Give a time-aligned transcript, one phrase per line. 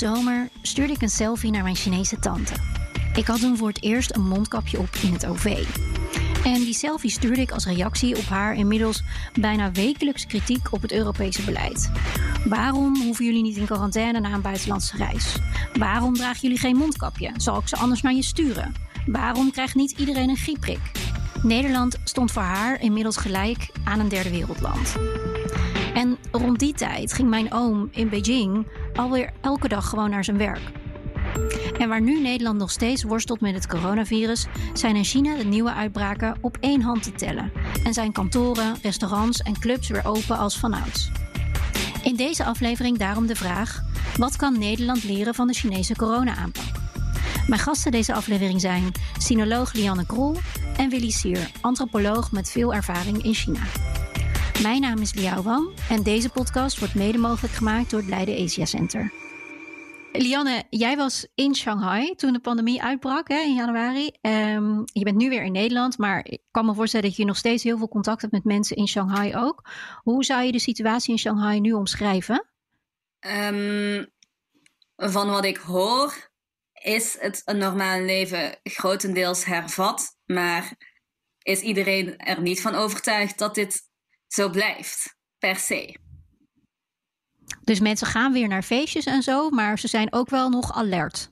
[0.00, 2.54] Zomer stuurde ik een selfie naar mijn Chinese tante.
[3.14, 5.66] Ik had toen voor het eerst een mondkapje op in het OV.
[6.44, 9.02] En die selfie stuurde ik als reactie op haar inmiddels
[9.40, 11.90] bijna wekelijks kritiek op het Europese beleid.
[12.44, 15.36] Waarom hoeven jullie niet in quarantaine na een buitenlandse reis?
[15.78, 17.32] Waarom dragen jullie geen mondkapje?
[17.36, 18.74] Zal ik ze anders naar je sturen?
[19.06, 20.80] Waarom krijgt niet iedereen een griepprik?
[21.42, 24.96] Nederland stond voor haar inmiddels gelijk aan een derde wereldland.
[25.94, 30.38] En rond die tijd ging mijn oom in Beijing alweer elke dag gewoon naar zijn
[30.38, 30.72] werk.
[31.78, 35.72] En waar nu Nederland nog steeds worstelt met het coronavirus, zijn in China de nieuwe
[35.72, 37.52] uitbraken op één hand te tellen.
[37.84, 41.10] En zijn kantoren, restaurants en clubs weer open als vanouds.
[42.02, 43.82] In deze aflevering daarom de vraag:
[44.16, 46.64] wat kan Nederland leren van de Chinese corona-aanpak?
[47.46, 50.36] Mijn gasten deze aflevering zijn sinoloog Lianne Krol
[50.76, 53.60] en Willy Sier, antropoloog met veel ervaring in China.
[54.62, 58.44] Mijn naam is Liao Wang en deze podcast wordt mede mogelijk gemaakt door het Leiden
[58.44, 59.12] Asia Center.
[60.12, 64.10] Lianne, jij was in Shanghai toen de pandemie uitbrak hè, in januari.
[64.20, 67.36] Um, je bent nu weer in Nederland, maar ik kan me voorstellen dat je nog
[67.36, 69.68] steeds heel veel contact hebt met mensen in Shanghai ook.
[70.02, 72.46] Hoe zou je de situatie in Shanghai nu omschrijven?
[73.20, 74.06] Um,
[74.96, 76.30] van wat ik hoor,
[76.72, 80.72] is het een normaal leven grotendeels hervat, maar
[81.42, 83.88] is iedereen er niet van overtuigd dat dit
[84.32, 85.96] zo blijft, per se.
[87.62, 91.30] Dus mensen gaan weer naar feestjes en zo, maar ze zijn ook wel nog alert.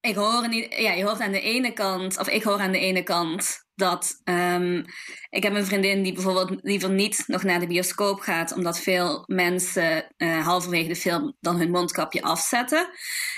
[0.00, 2.78] Ik hoor niet, ja, je hoort aan de ene kant, of ik hoor aan de
[2.78, 4.84] ene kant dat um,
[5.30, 9.24] ik heb een vriendin die bijvoorbeeld liever niet nog naar de bioscoop gaat, omdat veel
[9.26, 12.88] mensen uh, halverwege de film dan hun mondkapje afzetten.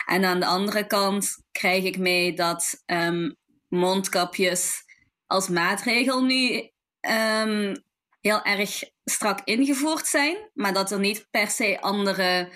[0.06, 3.36] En aan de andere kant krijg ik mee dat um,
[3.68, 4.82] mondkapjes
[5.26, 6.70] als maatregel nu
[7.00, 7.84] um,
[8.20, 12.48] heel erg strak ingevoerd zijn, maar dat er niet per se andere.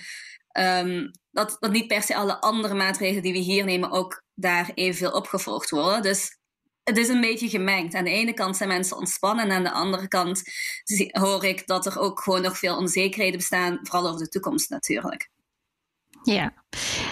[0.58, 4.70] Um, dat, dat niet per se alle andere maatregelen die we hier nemen ook daar
[4.74, 6.02] evenveel opgevolgd worden.
[6.02, 6.38] Dus
[6.82, 7.94] het is een beetje gemengd.
[7.94, 10.42] Aan de ene kant zijn mensen ontspannen en aan de andere kant
[11.10, 15.32] hoor ik dat er ook gewoon nog veel onzekerheden bestaan, vooral over de toekomst natuurlijk.
[16.22, 16.54] Ja,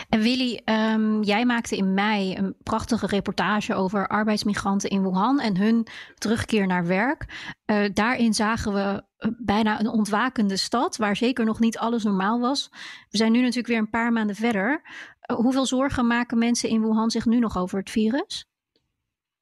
[0.09, 5.57] en Willy, um, jij maakte in mei een prachtige reportage over arbeidsmigranten in Wuhan en
[5.57, 7.25] hun terugkeer naar werk.
[7.67, 8.99] Uh, daarin zagen we eh,
[9.39, 12.71] bijna een ontwakende stad, waar zeker nog niet alles normaal was.
[13.11, 14.83] We zijn nu natuurlijk weer een paar maanden verder.
[15.27, 18.47] Uh, hoeveel zorgen maken mensen in Wuhan zich nu nog over het virus?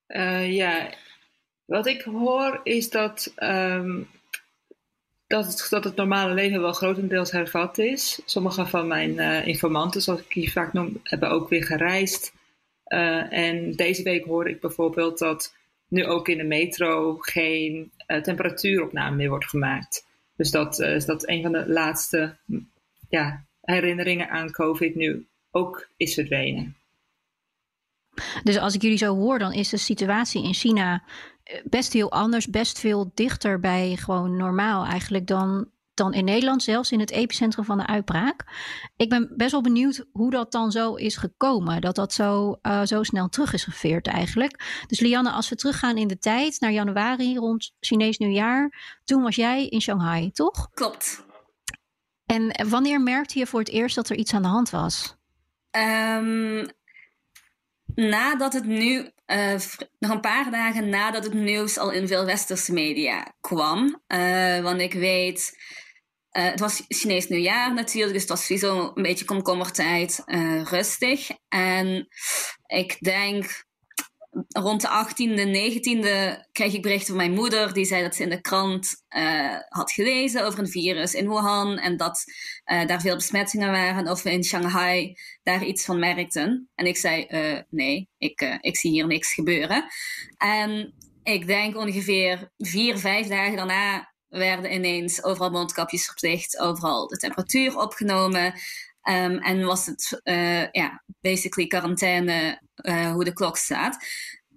[0.09, 0.91] Uh, ja,
[1.65, 4.09] wat ik hoor is dat um,
[5.27, 8.21] dat het, dat het normale leven wel grotendeels hervat is.
[8.25, 12.33] Sommige van mijn uh, informanten, zoals ik hier vaak noem, hebben ook weer gereisd.
[12.85, 15.55] En deze week hoor ik bijvoorbeeld dat
[15.89, 20.07] nu ook in de metro geen temperatuuropname meer wordt gemaakt.
[20.37, 22.37] Dus dat is dat een van de laatste
[23.09, 26.77] ja, herinneringen aan COVID nu ook is verdwenen.
[28.43, 31.03] Dus als ik jullie zo hoor, dan is de situatie in China
[31.65, 35.69] best heel anders, best veel dichter bij gewoon normaal eigenlijk dan,
[36.01, 38.45] dan in Nederland, zelfs in het epicentrum van de uitbraak.
[38.97, 42.83] Ik ben best wel benieuwd hoe dat dan zo is gekomen, dat dat zo, uh,
[42.85, 44.85] zo snel terug is geveerd eigenlijk.
[44.87, 49.37] Dus Lianne, als we teruggaan in de tijd, naar januari rond Chinees nieuwjaar, toen was
[49.37, 50.71] jij in Shanghai, toch?
[50.75, 51.25] Klopt.
[52.27, 55.17] En wanneer merkte je voor het eerst dat er iets aan de hand was?
[55.71, 56.69] Um,
[57.95, 59.55] nadat het nu, uh,
[59.99, 64.01] nog een paar dagen nadat het nieuws al in veel westerse media kwam.
[64.09, 65.59] Uh, want ik weet,
[66.33, 70.23] uh, het was Chinees nieuwjaar natuurlijk, dus het was sowieso een beetje komkommertijd,
[70.65, 71.31] rustig.
[71.49, 72.09] En
[72.67, 73.65] ik denk
[74.49, 77.73] rond de 18e, 19e kreeg ik berichten van mijn moeder.
[77.73, 81.79] Die zei dat ze in de krant uh, had gelezen over een virus in Wuhan.
[81.79, 82.25] En dat
[82.65, 84.09] daar veel besmettingen waren.
[84.09, 86.71] Of we in Shanghai daar iets van merkten.
[86.75, 87.27] En ik zei:
[87.71, 89.85] Nee, ik, ik zie hier niks gebeuren.
[90.37, 96.59] En ik denk ongeveer vier, vijf dagen daarna werden ineens overal mondkapjes verplicht.
[96.59, 98.55] Overal de temperatuur opgenomen.
[99.09, 104.07] Um, en was het uh, ja, basically quarantaine uh, hoe de klok staat.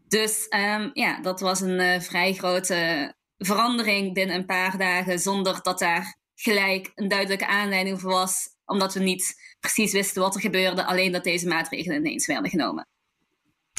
[0.07, 5.61] Dus um, ja, dat was een uh, vrij grote verandering binnen een paar dagen, zonder
[5.61, 10.41] dat daar gelijk een duidelijke aanleiding voor was omdat we niet precies wisten wat er
[10.41, 12.87] gebeurde, alleen dat deze maatregelen ineens werden genomen.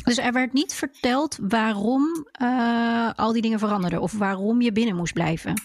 [0.05, 4.97] Dus er werd niet verteld waarom uh, al die dingen veranderden of waarom je binnen
[4.97, 5.63] moest blijven.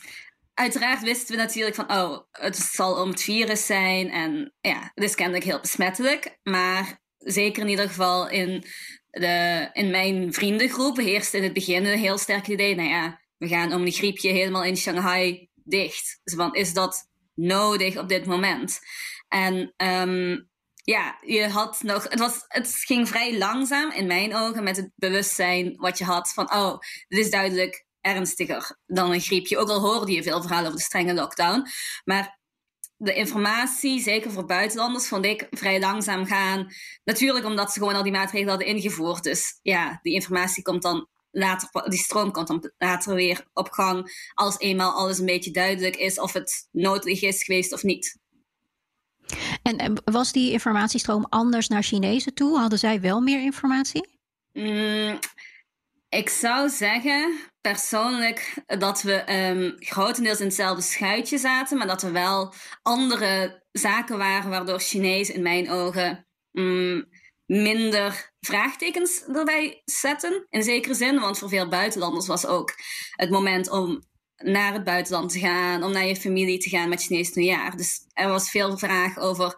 [0.53, 5.03] Uiteraard wisten we natuurlijk van, oh, het zal om het virus zijn en ja, het
[5.03, 6.39] is kennelijk heel besmettelijk.
[6.43, 8.63] Maar zeker in ieder geval in,
[9.09, 13.47] de, in mijn vriendengroep heerst in het begin een heel sterk idee, nou ja, we
[13.47, 16.19] gaan om een griepje helemaal in Shanghai dicht.
[16.23, 18.79] Dus van, is dat nodig op dit moment?
[19.27, 20.48] En um,
[20.89, 22.03] ja, je had nog.
[22.03, 26.33] Het, was, het ging vrij langzaam in mijn ogen met het bewustzijn wat je had
[26.33, 29.57] van, oh, dit is duidelijk ernstiger dan een griepje.
[29.57, 31.67] Ook al hoorde je veel verhalen over de strenge lockdown.
[32.03, 32.39] Maar
[32.97, 36.67] de informatie, zeker voor buitenlanders, vond ik vrij langzaam gaan.
[37.03, 39.23] Natuurlijk omdat ze gewoon al die maatregelen hadden ingevoerd.
[39.23, 44.29] Dus ja, die informatie komt dan later, die stroom komt dan later weer op gang.
[44.33, 48.17] Als eenmaal alles een beetje duidelijk is of het nodig is geweest of niet.
[49.61, 52.57] En was die informatiestroom anders naar Chinezen toe?
[52.57, 54.07] Hadden zij wel meer informatie?
[54.53, 55.19] Mm,
[56.09, 62.11] ik zou zeggen persoonlijk dat we um, grotendeels in hetzelfde schuitje zaten, maar dat er
[62.11, 67.05] wel andere zaken waren waardoor Chinezen in mijn ogen mm,
[67.45, 70.45] minder vraagtekens erbij zetten.
[70.49, 72.73] In zekere zin, want voor veel buitenlanders was ook
[73.15, 74.03] het moment om
[74.39, 77.77] naar het buitenland te gaan, om naar je familie te gaan met Chinees nieuwjaar.
[77.77, 79.55] Dus er was veel vraag over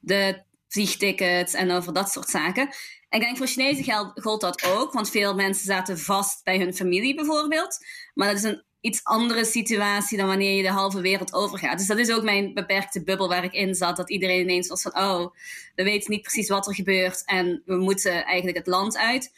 [0.00, 2.62] de vliegtickets en over dat soort zaken.
[3.08, 6.74] En ik denk voor Chinezen gold dat ook, want veel mensen zaten vast bij hun
[6.74, 7.78] familie bijvoorbeeld.
[8.14, 11.78] Maar dat is een iets andere situatie dan wanneer je de halve wereld overgaat.
[11.78, 13.96] Dus dat is ook mijn beperkte bubbel waar ik in zat.
[13.96, 15.34] Dat iedereen ineens was van, oh,
[15.74, 19.32] we weten niet precies wat er gebeurt en we moeten eigenlijk het land uit.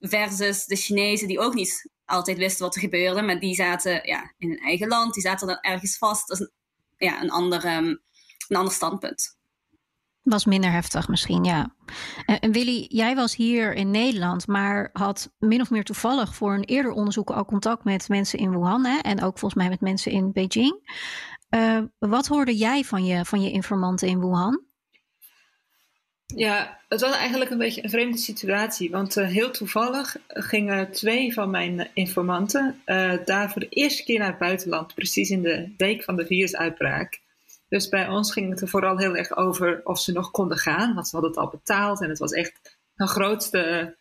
[0.00, 4.34] Versus de Chinezen die ook niet altijd wisten wat er gebeurde, maar die zaten ja,
[4.38, 6.28] in hun eigen land, die zaten dan ergens vast.
[6.28, 6.52] Dat is een,
[7.08, 8.02] ja, een, ander, um,
[8.48, 9.38] een ander standpunt.
[10.22, 11.74] Was minder heftig misschien, ja.
[12.26, 16.64] En Willy, jij was hier in Nederland, maar had min of meer toevallig voor een
[16.64, 20.12] eerder onderzoek al contact met mensen in Wuhan hè, en ook volgens mij met mensen
[20.12, 20.88] in Beijing.
[21.50, 24.69] Uh, wat hoorde jij van je, van je informanten in Wuhan?
[26.36, 28.90] Ja, het was eigenlijk een beetje een vreemde situatie.
[28.90, 34.18] Want uh, heel toevallig gingen twee van mijn informanten uh, daar voor de eerste keer
[34.18, 34.94] naar het buitenland.
[34.94, 37.20] Precies in de week van de virusuitbraak.
[37.68, 40.94] Dus bij ons ging het er vooral heel erg over of ze nog konden gaan.
[40.94, 42.02] Want ze hadden het al betaald.
[42.02, 43.94] En het was echt een grootste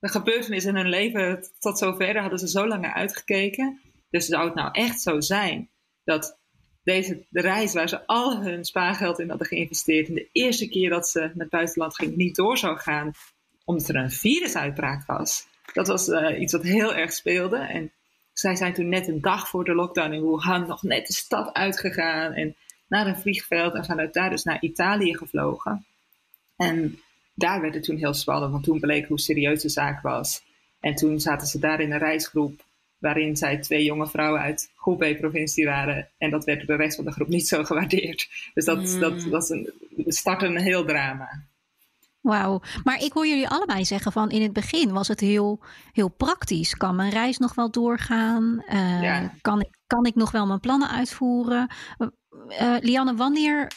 [0.00, 1.44] gebeurtenis in hun leven.
[1.58, 3.80] Tot zover hadden ze zo lang naar uitgekeken.
[4.10, 5.70] Dus zou het nou echt zo zijn
[6.04, 6.38] dat
[6.86, 10.08] deze de reis waar ze al hun spaargeld in hadden geïnvesteerd.
[10.08, 13.12] En de eerste keer dat ze naar het buitenland ging niet door zou gaan.
[13.64, 15.46] Omdat er een virusuitbraak was.
[15.72, 17.56] Dat was uh, iets wat heel erg speelde.
[17.56, 17.92] En
[18.32, 21.54] zij zijn toen net een dag voor de lockdown in Wuhan nog net de stad
[21.54, 22.32] uitgegaan.
[22.32, 22.56] En
[22.88, 23.74] naar een vliegveld.
[23.74, 25.86] En vanuit daar dus naar Italië gevlogen.
[26.56, 27.00] En
[27.34, 28.52] daar werd het toen heel spannend.
[28.52, 30.42] Want toen bleek hoe serieus de zaak was.
[30.80, 32.64] En toen zaten ze daar in een reisgroep
[32.98, 36.08] waarin zij twee jonge vrouwen uit Hubei-provincie waren.
[36.18, 38.28] En dat werd door de rest van de groep niet zo gewaardeerd.
[38.54, 39.00] Dus dat, mm.
[39.00, 39.72] dat was een,
[40.06, 41.44] startte een heel drama.
[42.20, 45.60] Wauw, maar ik hoor jullie allebei zeggen van in het begin was het heel,
[45.92, 46.74] heel praktisch.
[46.74, 48.64] Kan mijn reis nog wel doorgaan?
[48.72, 51.70] Uh, kan, ik, kan ik nog wel mijn plannen uitvoeren?
[51.98, 53.72] Uh, Lianne, wanneer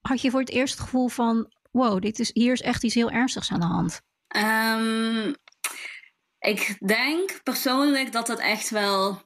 [0.00, 2.94] had je voor het eerst het gevoel van wow, dit is, hier is echt iets
[2.94, 4.00] heel ernstigs aan de hand?
[4.36, 5.34] Um,
[6.40, 9.22] ik denk persoonlijk dat dat echt wel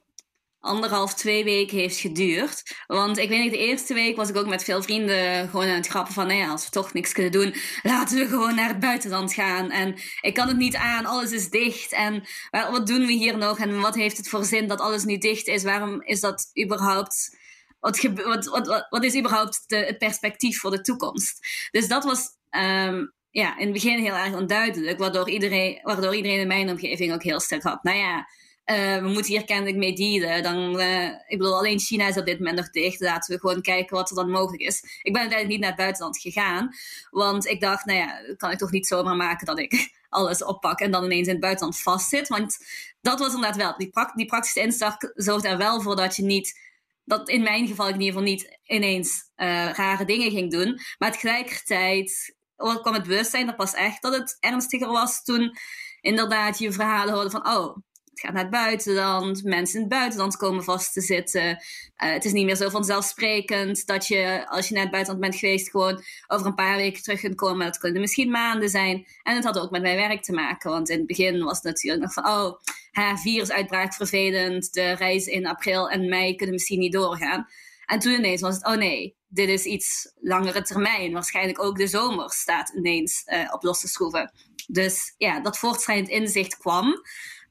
[0.65, 2.75] anderhalf, twee weken heeft geduurd.
[2.87, 5.75] Want ik weet niet, de eerste week was ik ook met veel vrienden gewoon aan
[5.75, 8.67] het grappen van, nou ja, als we toch niks kunnen doen, laten we gewoon naar
[8.67, 9.71] het buitenland gaan.
[9.71, 11.91] En ik kan het niet aan, alles is dicht.
[11.91, 13.59] En wat doen we hier nog?
[13.59, 15.63] En wat heeft het voor zin dat alles nu dicht is?
[15.63, 17.43] Waarom is dat überhaupt...
[17.79, 17.99] Wat,
[18.45, 21.47] wat, wat, is überhaupt het perspectief voor de toekomst?
[21.71, 26.39] Dus dat was um, ja, in het begin heel erg onduidelijk, waardoor iedereen, waardoor iedereen
[26.39, 27.83] in mijn omgeving ook heel sterk had.
[27.83, 28.17] Nou ja,
[28.65, 30.43] uh, we moeten hier kennelijk mee dealen.
[30.43, 32.99] Dan, uh, ik bedoel, alleen China is op dit moment nog dicht.
[32.99, 34.81] Laten we gewoon kijken wat er dan mogelijk is.
[35.01, 36.69] Ik ben uiteindelijk niet naar het buitenland gegaan.
[37.09, 40.79] Want ik dacht, nou ja, kan ik toch niet zomaar maken dat ik alles oppak
[40.79, 42.27] en dan ineens in het buitenland vastzit.
[42.27, 42.57] Want
[43.01, 43.77] dat was inderdaad wel.
[43.77, 46.63] Die, die praktische inslag zorgt er wel voor dat je niet
[47.05, 50.79] dat in mijn geval in ieder geval niet ineens uh, rare dingen ging doen.
[50.97, 55.57] Maar tegelijkertijd kwam het bewustzijn er pas echt dat het ernstiger was toen
[56.01, 57.75] inderdaad je verhalen hoorde van, oh,
[58.15, 61.49] het gaat naar het buitenland, mensen in het buitenland komen vast te zitten.
[61.49, 61.57] Uh,
[61.95, 65.69] het is niet meer zo vanzelfsprekend dat je, als je naar het buitenland bent geweest,
[65.69, 67.65] gewoon over een paar weken terug kunt komen.
[67.65, 69.07] Dat kunnen misschien maanden zijn.
[69.23, 71.63] En het had ook met mijn werk te maken, want in het begin was het
[71.63, 72.59] natuurlijk nog van, oh,
[72.91, 77.47] hè, virusuitbraak vervelend, de reis in april en mei kunnen misschien niet doorgaan.
[77.85, 81.13] En toen ineens was het, oh nee, dit is iets langere termijn.
[81.13, 84.31] Waarschijnlijk ook de zomer staat ineens uh, op losse schroeven.
[84.67, 87.01] Dus ja, dat voortschrijdend inzicht kwam.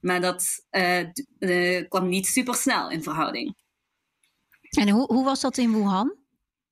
[0.01, 0.65] Maar dat
[1.39, 3.57] uh, kwam niet super snel in verhouding.
[4.71, 6.17] En hoe, hoe was dat in Wuhan?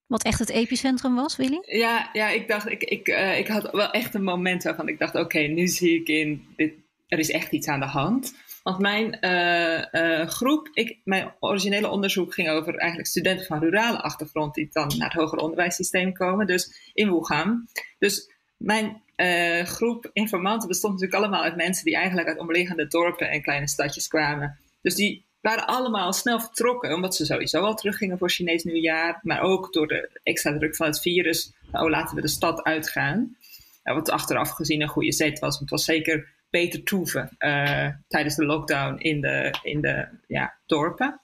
[0.06, 1.58] Wat echt het epicentrum was, Willy?
[1.60, 4.98] Ja, ja ik dacht, ik, ik, uh, ik had wel echt een moment waarvan ik
[4.98, 6.72] dacht: oké, nu zie ik in, dit,
[7.06, 8.34] er is echt iets aan de hand.
[8.62, 14.02] Want mijn uh, uh, groep, ik, mijn originele onderzoek ging over eigenlijk studenten van rurale
[14.02, 17.68] achtergrond die dan naar het hoger onderwijssysteem komen, dus in Wuhan.
[17.98, 23.30] Dus mijn uh, groep informanten bestond natuurlijk allemaal uit mensen die eigenlijk uit omliggende dorpen
[23.30, 24.58] en kleine stadjes kwamen.
[24.82, 29.40] Dus die waren allemaal snel vertrokken, omdat ze sowieso al teruggingen voor Chinees nieuwjaar, maar
[29.40, 31.52] ook door de extra druk van het virus.
[31.72, 33.36] Oh, laten we de stad uitgaan.
[33.82, 38.36] wat achteraf gezien een goede zet was, want het was zeker beter toeven uh, tijdens
[38.36, 41.20] de lockdown in de, in de ja, dorpen.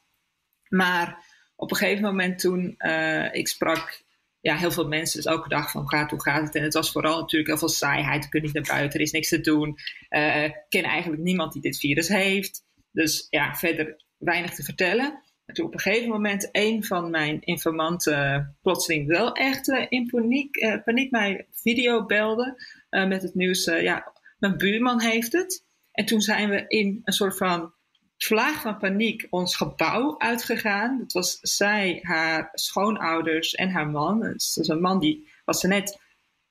[0.68, 1.24] Maar
[1.56, 4.02] op een gegeven moment toen uh, ik sprak
[4.40, 6.54] ja, heel veel mensen dus elke dag van gaat, hoe gaat het?
[6.54, 8.24] En het was vooral natuurlijk heel veel saaiheid.
[8.24, 9.78] Je kunt niet naar buiten, er is niks te doen.
[10.10, 12.64] Uh, ik ken eigenlijk niemand die dit virus heeft.
[12.92, 15.22] Dus ja, verder weinig te vertellen.
[15.46, 20.56] En toen op een gegeven moment een van mijn informanten plotseling wel echt in paniek,
[20.56, 23.64] uh, paniek mij video belde met het nieuws.
[23.64, 25.64] ja, mijn buurman heeft het.
[25.92, 27.72] En toen zijn we in een soort van
[28.18, 30.98] vlaag van paniek ons gebouw uitgegaan.
[30.98, 34.20] Dat was zij, haar schoonouders en haar man.
[34.20, 35.92] Dus dat een man die was er net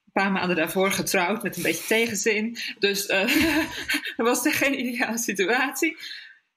[0.06, 2.58] een paar maanden daarvoor getrouwd met een beetje tegenzin.
[2.80, 3.32] Dus dat
[4.28, 5.98] was er geen ideale situatie.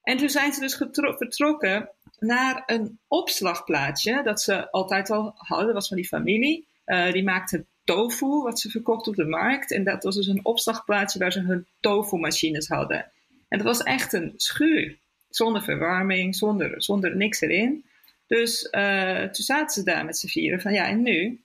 [0.03, 5.67] En toen zijn ze dus vertrokken naar een opslagplaatsje dat ze altijd al hadden.
[5.67, 6.69] Dat was van die familie.
[6.87, 9.73] Uh, die maakte tofu, wat ze verkocht op de markt.
[9.73, 13.11] En dat was dus een opslagplaatsje waar ze hun tofu-machines hadden.
[13.49, 14.99] En dat was echt een schuur.
[15.29, 17.85] Zonder verwarming, zonder, zonder niks erin.
[18.27, 21.41] Dus uh, toen zaten ze daar met z'n vieren van ja, en nu?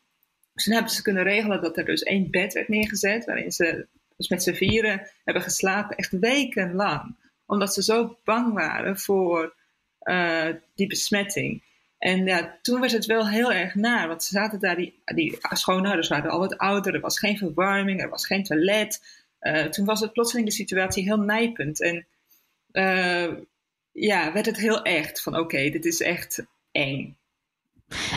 [0.53, 3.87] Dus toen hebben ze kunnen regelen dat er dus één bed werd neergezet, waarin ze
[4.17, 7.15] dus met z'n vieren hebben geslapen, echt wekenlang.
[7.45, 9.55] Omdat ze zo bang waren voor
[10.03, 11.63] uh, die besmetting.
[12.05, 15.37] En ja, toen was het wel heel erg naar, want ze zaten daar, die, die
[15.41, 19.01] schoonouders waren al wat ouder, er was geen verwarming, er was geen toilet.
[19.41, 21.81] Uh, toen was het plotseling de situatie heel nijpend.
[21.81, 22.07] En
[22.71, 23.37] uh,
[23.91, 27.17] ja, werd het heel echt van oké, dit is echt eng.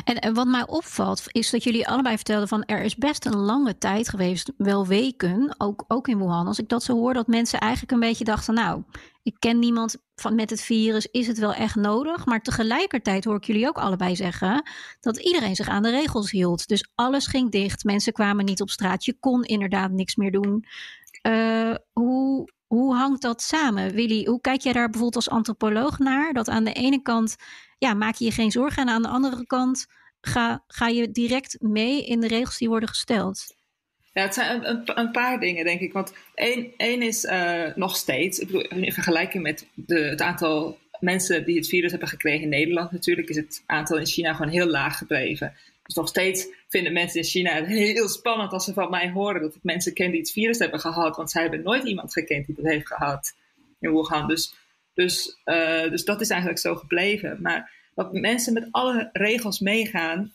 [0.04, 3.36] En, en, wat mij opvalt is dat jullie allebei vertelden van er is best een
[3.36, 6.46] lange tijd geweest, wel weken, ook, ook in Wuhan.
[6.46, 8.82] Als ik dat zo hoor, dat mensen eigenlijk een beetje dachten, nou,
[9.22, 12.26] ik ken niemand van, met het virus, is het wel echt nodig?
[12.26, 14.62] Maar tegelijkertijd hoor ik jullie ook allebei zeggen
[15.00, 16.68] dat iedereen zich aan de regels hield.
[16.68, 20.64] Dus alles ging dicht, mensen kwamen niet op straat, je kon inderdaad niks meer doen.
[21.22, 23.92] Uh, hoe, hoe hangt dat samen?
[23.92, 26.32] Willy, hoe kijk jij daar bijvoorbeeld als antropoloog naar?
[26.32, 27.36] Dat aan de ene kant
[27.78, 29.86] ja, maak je je geen zorgen en aan de andere kant
[30.20, 33.56] ga, ga je direct mee in de regels die worden gesteld.
[34.12, 35.92] Ja, het zijn een, een, paar dingen, denk ik.
[35.92, 40.78] Want één, één is uh, nog steeds, ik bedoel, in vergelijking met de, het aantal
[41.00, 44.52] mensen die het virus hebben gekregen in Nederland, natuurlijk is het aantal in China gewoon
[44.52, 45.54] heel laag gebleven.
[45.88, 49.40] Dus nog steeds vinden mensen in China het heel spannend als ze van mij horen
[49.40, 51.16] dat ik mensen ken die het virus hebben gehad.
[51.16, 53.34] Want zij hebben nooit iemand gekend die het heeft gehad
[53.80, 54.28] in Wuhan.
[54.28, 54.54] Dus,
[54.94, 57.38] dus, uh, dus dat is eigenlijk zo gebleven.
[57.42, 60.34] Maar wat mensen met alle regels meegaan,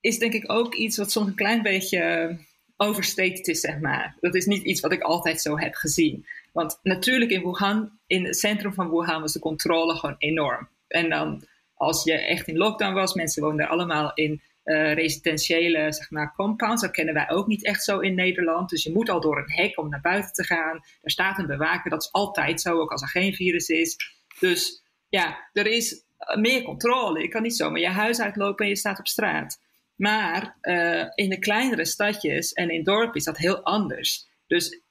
[0.00, 2.36] is denk ik ook iets wat soms een klein beetje
[2.76, 4.16] overstated is, zeg maar.
[4.20, 6.26] Dat is niet iets wat ik altijd zo heb gezien.
[6.52, 10.68] Want natuurlijk in Wuhan, in het centrum van Wuhan, was de controle gewoon enorm.
[10.88, 16.10] En dan als je echt in lockdown was, mensen woonden allemaal in uh, residentiële zeg
[16.10, 16.82] maar, compounds.
[16.82, 18.70] Dat kennen wij ook niet echt zo in Nederland.
[18.70, 20.84] Dus je moet al door een hek om naar buiten te gaan.
[21.02, 23.96] Er staat een bewaker, dat is altijd zo, ook als er geen virus is.
[24.38, 26.04] Dus ja, er is
[26.38, 27.20] meer controle.
[27.20, 29.62] Je kan niet zomaar je huis uitlopen en je staat op straat.
[29.96, 34.26] Maar uh, in de kleinere stadjes en in dorpen is dat heel anders.
[34.46, 34.82] Dus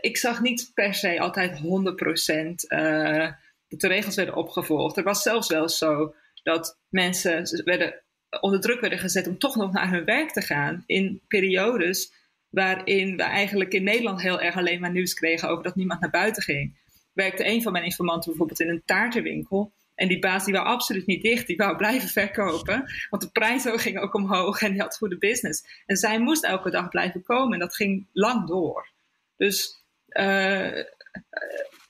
[0.00, 3.32] ik zag niet per se altijd 100% uh,
[3.72, 4.96] dat de regels werden opgevolgd.
[4.96, 8.01] Er was zelfs wel zo dat mensen werden
[8.40, 10.82] onder druk werden gezet om toch nog naar hun werk te gaan.
[10.86, 12.12] In periodes
[12.48, 16.10] waarin we eigenlijk in Nederland heel erg alleen maar nieuws kregen over dat niemand naar
[16.10, 16.80] buiten ging.
[17.12, 19.72] Werkte een van mijn informanten bijvoorbeeld in een taartenwinkel.
[19.94, 22.84] En die baas die wou absoluut niet dicht, die wou blijven verkopen.
[23.10, 25.82] Want de prijzen gingen ook omhoog en die had goede business.
[25.86, 28.88] En zij moest elke dag blijven komen en dat ging lang door.
[29.36, 30.84] Dus uh,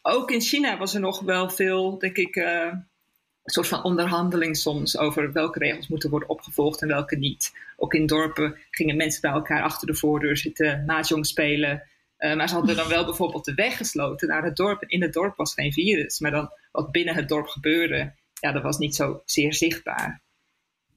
[0.03, 2.89] ook in China was er nog wel veel, denk ik, een
[3.45, 7.53] soort van onderhandeling soms over welke regels moeten worden opgevolgd en welke niet.
[7.77, 11.83] Ook in dorpen gingen mensen bij elkaar achter de voordeur zitten, mahjong spelen.
[12.19, 14.83] Uh, maar ze hadden dan wel bijvoorbeeld de weg gesloten naar het dorp.
[14.83, 16.19] En in het dorp was geen virus.
[16.19, 20.21] Maar dan wat binnen het dorp gebeurde, ja, dat was niet zo zeer zichtbaar.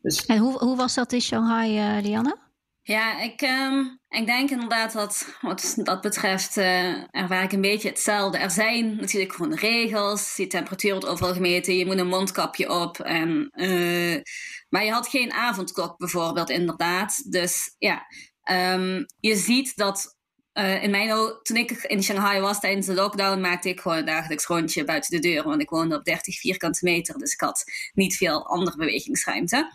[0.01, 0.25] Dus...
[0.25, 2.44] En hoe, hoe was dat in Shanghai, uh, Lianne?
[2.87, 7.89] Ja, ik, um, ik denk inderdaad dat wat dat betreft uh, ervaar ik een beetje
[7.89, 8.37] hetzelfde.
[8.37, 10.35] Er zijn natuurlijk gewoon regels.
[10.35, 11.77] Je temperatuur wordt overal gemeten.
[11.77, 12.99] Je moet een mondkapje op.
[12.99, 14.21] En, uh,
[14.69, 17.31] maar je had geen avondklok bijvoorbeeld, inderdaad.
[17.31, 18.05] Dus ja,
[18.51, 20.14] um, je ziet dat
[20.55, 21.09] uh, in mijn,
[21.43, 25.12] toen ik in Shanghai was tijdens de lockdown, maakte ik gewoon een dagelijks rondje buiten
[25.12, 25.43] de deur.
[25.43, 29.71] Want ik woonde op 30 vierkante meter, dus ik had niet veel andere bewegingsruimte.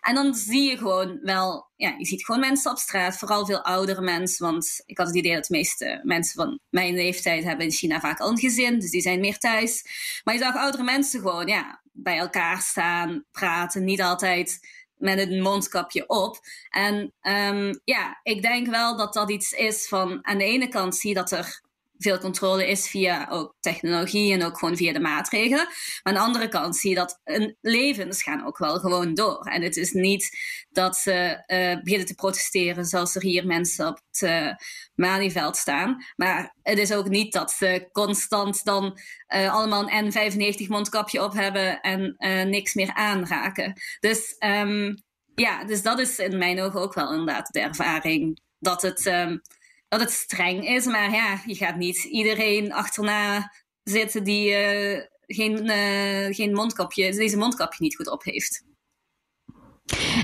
[0.00, 3.62] En dan zie je gewoon wel, ja, je ziet gewoon mensen op straat, vooral veel
[3.62, 4.46] oudere mensen.
[4.46, 8.00] Want ik had het idee dat de meeste mensen van mijn leeftijd hebben in China
[8.00, 9.84] vaak al een gezin, dus die zijn meer thuis.
[10.24, 14.60] Maar je zag oudere mensen gewoon, ja, bij elkaar staan, praten, niet altijd
[14.96, 16.38] met een mondkapje op.
[16.70, 20.96] En um, ja, ik denk wel dat dat iets is van aan de ene kant
[20.96, 21.62] zie je dat er
[21.98, 25.64] veel controle is via ook technologie en ook gewoon via de maatregelen.
[25.66, 29.44] Maar aan de andere kant zie je dat een levens gaan ook wel gewoon door.
[29.44, 30.38] En het is niet
[30.70, 34.50] dat ze uh, beginnen te protesteren zoals er hier mensen op het uh,
[34.94, 36.04] Malieveld staan.
[36.16, 38.98] Maar het is ook niet dat ze constant dan
[39.34, 42.16] uh, allemaal een N95 mondkapje op hebben en
[42.50, 43.72] niks meer aanraken.
[44.00, 45.02] Dus um,
[45.34, 49.06] ja, dus dat is in mijn ogen ook wel inderdaad de ervaring dat het...
[49.06, 49.40] Um,
[49.88, 50.86] dat het streng is.
[50.86, 57.36] Maar ja, je gaat niet iedereen achterna zitten die uh, geen, uh, geen mondkapje, deze
[57.36, 58.64] mondkapje niet goed op heeft.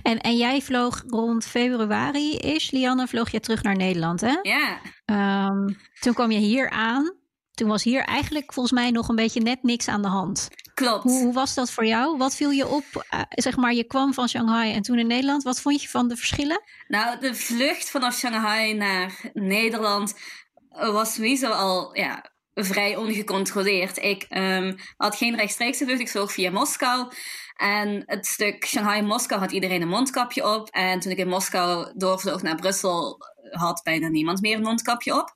[0.02, 4.38] En, en jij vloog rond februari is, Lianne, vloog je terug naar Nederland, hè?
[4.42, 4.80] Ja.
[5.48, 7.18] Um, toen kwam je hier aan.
[7.50, 10.48] Toen was hier eigenlijk volgens mij nog een beetje net niks aan de hand.
[10.80, 11.02] Klopt.
[11.02, 12.16] Hoe, hoe was dat voor jou?
[12.16, 12.84] Wat viel je op?
[13.14, 15.42] Uh, zeg maar, je kwam van Shanghai en toen in Nederland.
[15.42, 16.62] Wat vond je van de verschillen?
[16.88, 20.14] Nou, de vlucht vanaf Shanghai naar Nederland
[20.68, 23.98] was sowieso al ja, vrij ongecontroleerd.
[23.98, 27.12] Ik um, had geen rechtstreekse vlucht, ik vloog via Moskou.
[27.56, 30.68] En het stuk Shanghai-Moskou had iedereen een mondkapje op.
[30.68, 33.18] En toen ik in Moskou doorvloog naar Brussel,
[33.50, 35.34] had bijna niemand meer een mondkapje op.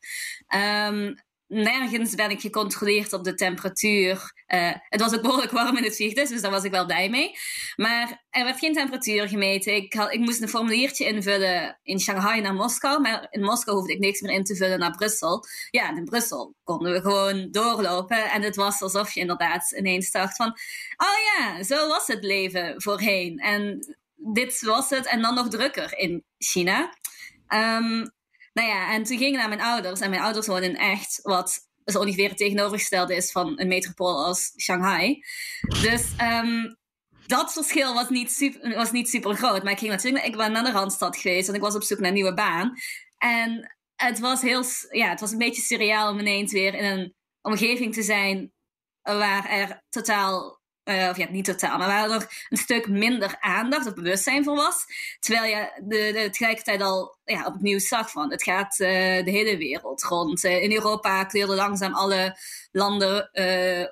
[0.89, 1.15] Um,
[1.49, 4.33] nergens ben ik gecontroleerd op de temperatuur.
[4.55, 7.11] Uh, het was ook behoorlijk warm in het vliegtuig, dus daar was ik wel blij
[7.11, 7.31] mee.
[7.77, 9.75] Maar er werd geen temperatuur gemeten.
[9.75, 13.93] Ik, had, ik moest een formuliertje invullen in Shanghai naar Moskou, maar in Moskou hoefde
[13.93, 15.45] ik niks meer in te vullen naar Brussel.
[15.71, 20.37] Ja, in Brussel konden we gewoon doorlopen en het was alsof je inderdaad ineens dacht
[20.37, 20.49] van,
[20.97, 23.39] oh ja, zo was het leven voorheen.
[23.39, 26.95] En dit was het en dan nog drukker in China.
[27.49, 28.13] Um,
[28.55, 30.01] nou ja, en toen ging ik naar mijn ouders.
[30.01, 34.53] En mijn ouders in echt wat zo ongeveer het tegenovergestelde is van een metropool als
[34.57, 35.25] Shanghai.
[35.83, 36.77] Dus um,
[37.27, 39.63] dat verschil was niet, super, was niet super groot.
[39.63, 41.99] Maar ik ging natuurlijk, ik ben naar de Randstad geweest en ik was op zoek
[41.99, 42.73] naar een nieuwe baan.
[43.19, 47.15] En het was heel, ja, het was een beetje surreal om ineens weer in een
[47.43, 48.53] omgeving te zijn
[49.03, 53.87] waar er totaal uh, of ja, niet totaal, maar waar er een stuk minder aandacht
[53.87, 54.85] of bewustzijn voor was.
[55.21, 58.89] Terwijl je de, de, tegelijkertijd al ja, op het nieuws zag van het gaat uh,
[59.25, 60.45] de hele wereld rond.
[60.45, 62.39] Uh, in Europa kleurden langzaam alle
[62.73, 63.31] landen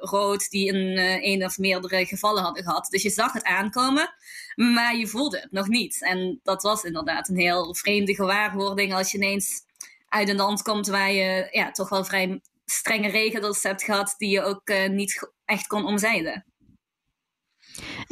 [0.01, 0.99] rood die een,
[1.33, 2.87] een of meerdere gevallen hadden gehad.
[2.91, 4.15] Dus je zag het aankomen,
[4.55, 6.03] maar je voelde het nog niet.
[6.03, 9.61] En dat was inderdaad een heel vreemde gewaarwording als je ineens
[10.09, 14.31] uit een land komt waar je ja, toch wel vrij strenge regels hebt gehad die
[14.31, 16.52] je ook niet echt kon omzeilen.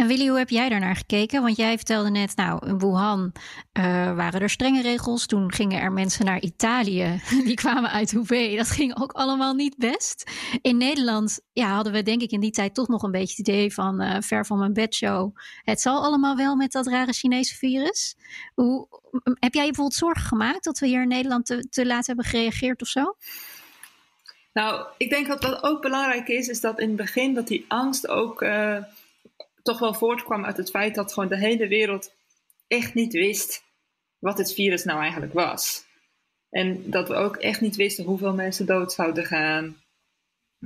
[0.00, 1.42] En Willy, hoe heb jij daarnaar gekeken?
[1.42, 3.32] Want jij vertelde net, nou, in Wuhan
[3.78, 3.84] uh,
[4.14, 5.26] waren er strenge regels.
[5.26, 8.56] Toen gingen er mensen naar Italië, die kwamen uit Hubei.
[8.56, 10.30] Dat ging ook allemaal niet best.
[10.62, 13.48] In Nederland ja, hadden we denk ik in die tijd toch nog een beetje het
[13.48, 15.36] idee van uh, ver van mijn bedshow.
[15.62, 18.16] Het zal allemaal wel met dat rare Chinese virus.
[18.54, 18.88] Hoe,
[19.24, 22.88] heb jij bijvoorbeeld zorgen gemaakt dat we hier in Nederland te, laat hebben gereageerd of
[22.88, 23.16] zo?
[24.52, 27.64] Nou, ik denk dat wat ook belangrijk is, is dat in het begin dat die
[27.68, 28.42] angst ook...
[28.42, 28.76] Uh
[29.70, 32.12] toch wel voortkwam uit het feit dat gewoon de hele wereld
[32.66, 33.62] echt niet wist
[34.18, 35.84] wat het virus nou eigenlijk was.
[36.50, 39.76] En dat we ook echt niet wisten hoeveel mensen dood zouden gaan,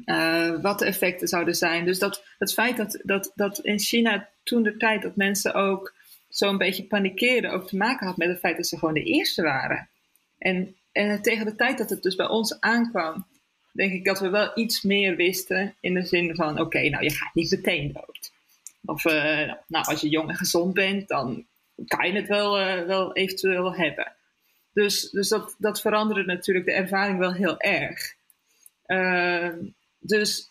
[0.04, 1.84] uh, wat de effecten zouden zijn.
[1.84, 5.94] Dus dat, het feit dat, dat, dat in China toen de tijd dat mensen ook
[6.28, 9.42] zo'n beetje panikeren, ook te maken had met het feit dat ze gewoon de eerste
[9.42, 9.88] waren.
[10.38, 13.26] En, en tegen de tijd dat het dus bij ons aankwam,
[13.72, 17.10] denk ik dat we wel iets meer wisten in de zin van: oké, nou je
[17.10, 18.32] gaat niet meteen dood.
[18.84, 21.46] Of uh, nou, als je jong en gezond bent, dan
[21.86, 24.12] kan je het wel, uh, wel eventueel hebben.
[24.72, 28.14] Dus, dus dat, dat veranderde natuurlijk de ervaring wel heel erg.
[28.86, 29.48] Uh,
[29.98, 30.50] dus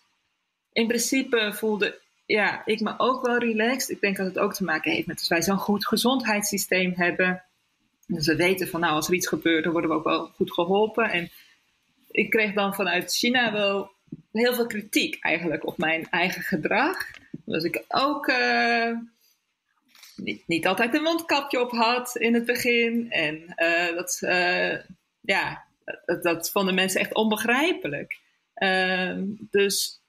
[0.72, 3.90] in principe voelde ja, ik me ook wel relaxed.
[3.90, 7.44] Ik denk dat het ook te maken heeft met dat wij zo'n goed gezondheidssysteem hebben.
[8.08, 10.54] Dus we weten van nou, als er iets gebeurt, dan worden we ook wel goed
[10.54, 11.12] geholpen.
[11.12, 11.30] En
[12.12, 13.92] ik kreeg dan vanuit China wel
[14.32, 16.98] heel veel kritiek eigenlijk op mijn eigen gedrag.
[17.46, 18.98] Dus ik ook uh,
[20.16, 23.12] niet, niet altijd een mondkapje op had in het begin.
[23.12, 23.54] En
[23.96, 24.20] dat,
[25.22, 25.64] ja,
[26.06, 28.20] dat, dat, vonden mensen echt onbegrijpelijk.
[28.54, 30.02] Ehm, dus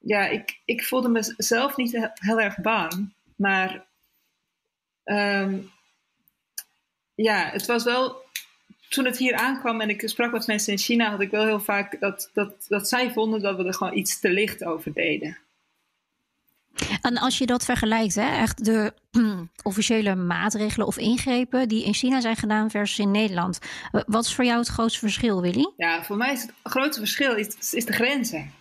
[0.00, 3.12] ja, ik, ik voelde mezelf niet heel erg bang.
[3.36, 3.86] Maar
[5.04, 5.58] ehm,
[7.14, 8.28] ja, het was wel.
[8.88, 11.60] Toen het hier aankwam en ik sprak met mensen in China, had ik wel heel
[11.60, 15.38] vaak dat, dat, dat zij vonden dat we er gewoon iets te licht over deden.
[17.00, 18.92] En als je dat vergelijkt, hè, echt de
[19.62, 23.58] officiële maatregelen of ingrepen die in China zijn gedaan versus in Nederland.
[24.06, 25.72] Wat is voor jou het grootste verschil, Willy?
[25.76, 28.52] Ja, voor mij is het grootste verschil is, de grenzen.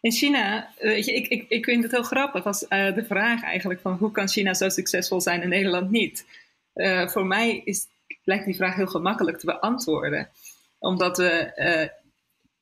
[0.00, 3.42] In China, weet je, ik, ik, ik vind het heel grappig als uh, de vraag
[3.42, 6.26] eigenlijk van hoe kan China zo succesvol zijn en Nederland niet?
[6.74, 7.86] Uh, voor mij is,
[8.24, 10.28] lijkt die vraag heel gemakkelijk te beantwoorden.
[10.78, 12.01] Omdat we uh,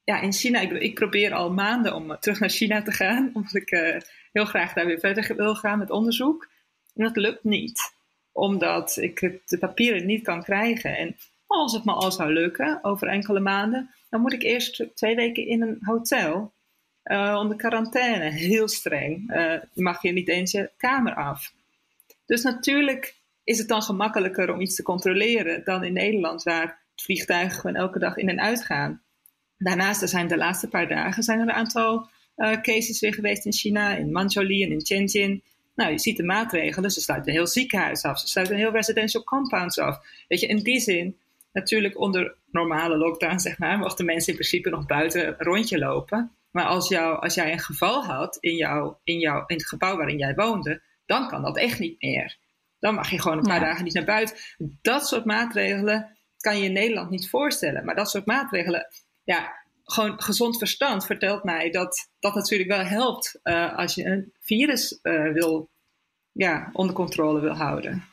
[0.05, 4.01] ja, in China, ik, probeer al maanden om terug naar China te gaan, omdat ik
[4.33, 6.49] heel graag daar weer verder wil gaan met onderzoek.
[6.95, 7.93] En dat lukt niet,
[8.33, 10.97] omdat ik de papieren niet kan krijgen.
[10.97, 15.17] En als het me al zou lukken over enkele maanden, dan moet ik eerst twee
[15.17, 16.53] weken in een hotel
[17.05, 18.31] uh, onder quarantaine.
[18.31, 19.35] Heel streng.
[19.37, 21.53] Uh, mag je niet eens je kamer af.
[22.27, 27.61] Dus natuurlijk is het dan gemakkelijker om iets te controleren dan in Nederland, waar vliegtuigen
[27.61, 29.03] gewoon elke dag in en uit gaan.
[29.63, 33.45] Daarnaast er zijn de laatste paar dagen zijn er een aantal uh, cases weer geweest
[33.45, 35.43] in China, in Mancholi en in Tianjin.
[35.75, 36.91] Nou, je ziet de maatregelen.
[36.91, 38.21] Ze sluiten een heel ziekenhuis af.
[38.21, 39.99] Ze sluiten een heel residential compounds af.
[40.29, 41.17] Weet je, in die zin,
[41.53, 46.31] natuurlijk onder normale lockdown, zeg maar, mochten mensen in principe nog buiten een rondje lopen.
[46.51, 49.97] Maar als, jou, als jij een geval had in, jou, in, jou, in het gebouw
[49.97, 52.37] waarin jij woonde, dan kan dat echt niet meer.
[52.79, 54.37] Dan mag je gewoon een paar dagen niet naar buiten.
[54.83, 57.85] Dat soort maatregelen kan je in Nederland niet voorstellen.
[57.85, 58.87] Maar dat soort maatregelen,
[59.25, 64.33] ja, gewoon gezond verstand vertelt mij dat dat natuurlijk wel helpt uh, als je een
[64.41, 65.71] virus uh, wil,
[66.33, 68.05] ja, onder controle wil houden.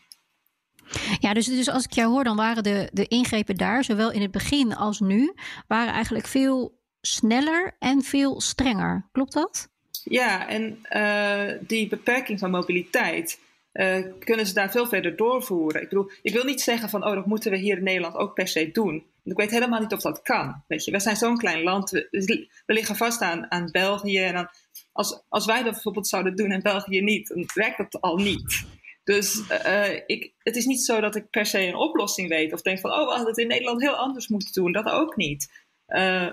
[1.20, 4.22] Ja, dus, dus als ik jou hoor, dan waren de, de ingrepen daar, zowel in
[4.22, 5.34] het begin als nu,
[5.68, 9.10] waren eigenlijk veel sneller en veel strenger.
[9.12, 9.70] Klopt dat?
[10.04, 13.40] Ja, en uh, die beperking van mobiliteit
[13.78, 15.82] uh, kunnen ze daar veel verder doorvoeren.
[15.82, 18.34] Ik bedoel, ik wil niet zeggen van, oh, dat moeten we hier in Nederland ook
[18.34, 19.06] per se doen.
[19.24, 20.64] Ik weet helemaal niet of dat kan.
[20.68, 21.90] Weet je, we zijn zo'n klein land.
[21.90, 24.20] We, liggen vast aan, aan België.
[24.20, 24.50] En
[24.92, 28.66] als, als wij dat bijvoorbeeld zouden doen en België niet, dan werkt dat al niet.
[29.04, 32.54] Dus uh, ik, het is niet zo dat ik per se een oplossing weet.
[32.54, 34.72] Of denk van, oh, we hadden het in Nederland heel anders moeten doen.
[34.72, 35.66] Dat ook niet.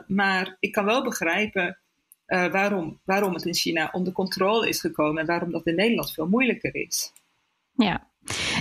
[0.07, 1.79] Maar ik kan wel begrijpen
[2.27, 5.21] waarom, waarom het in China onder controle is gekomen.
[5.21, 7.13] En waarom dat in Nederland veel moeilijker is.
[7.75, 8.15] Ja,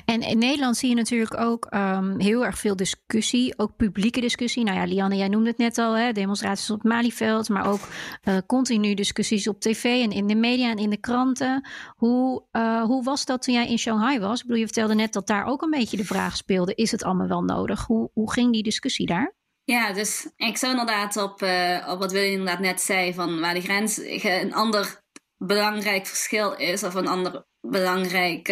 [0.06, 4.64] en in Nederland zie je natuurlijk ook um, heel erg veel discussie, ook publieke discussie.
[4.64, 7.80] Nou ja, Lianne, jij noemde het net al, hè, demonstraties op het Malieveld, maar ook
[8.24, 11.68] uh, continu discussies op tv en in de media en in de kranten.
[11.96, 14.40] Hoe, uh, hoe was dat toen jij in Shanghai was?
[14.40, 17.04] Ik bedoel, je vertelde net dat daar ook een beetje de vraag speelde: is het
[17.04, 17.86] allemaal wel nodig?
[17.86, 19.36] Hoe, hoe ging die discussie daar?
[19.64, 23.54] Ja, dus ik zou inderdaad op, uh, op wat Willy inderdaad net zei, van waar
[23.54, 25.02] de grens een ander
[25.38, 28.48] belangrijk verschil is, of een ander belangrijk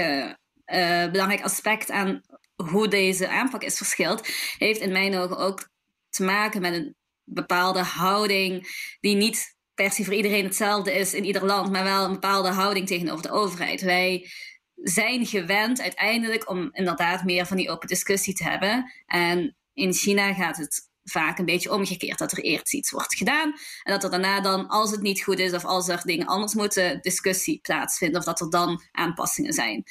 [0.73, 2.21] uh, belangrijk aspect aan
[2.55, 5.69] hoe deze aanpak is verschild, heeft in mijn ogen ook
[6.09, 8.67] te maken met een bepaalde houding
[8.99, 12.49] die niet per se voor iedereen hetzelfde is in ieder land, maar wel een bepaalde
[12.49, 13.81] houding tegenover de overheid.
[13.81, 14.29] Wij
[14.75, 18.91] zijn gewend uiteindelijk om inderdaad meer van die open discussie te hebben.
[19.05, 22.17] En in China gaat het vaak een beetje omgekeerd.
[22.17, 25.39] Dat er eerst iets wordt gedaan en dat er daarna dan, als het niet goed
[25.39, 29.83] is of als er dingen anders moeten, discussie plaatsvindt of dat er dan aanpassingen zijn.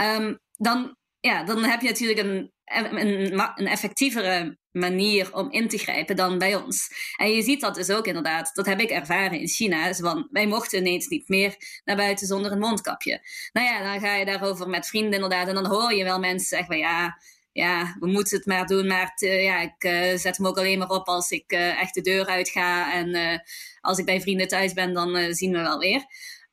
[0.00, 5.78] Um, dan, ja, dan heb je natuurlijk een, een, een effectievere manier om in te
[5.78, 6.88] grijpen dan bij ons.
[7.16, 10.46] En je ziet dat dus ook inderdaad, dat heb ik ervaren in China, van wij
[10.46, 13.20] mochten ineens niet meer naar buiten zonder een mondkapje.
[13.52, 16.48] Nou ja, dan ga je daarover met vrienden inderdaad en dan hoor je wel mensen
[16.48, 17.18] zeggen van ja,
[17.52, 18.86] ja, we moeten het maar doen.
[18.86, 22.00] Maar ja, ik uh, zet hem ook alleen maar op als ik uh, echt de
[22.00, 22.94] deur uit ga.
[22.94, 23.42] En
[23.80, 26.04] als ik bij vrienden thuis ben, dan zien we wel weer.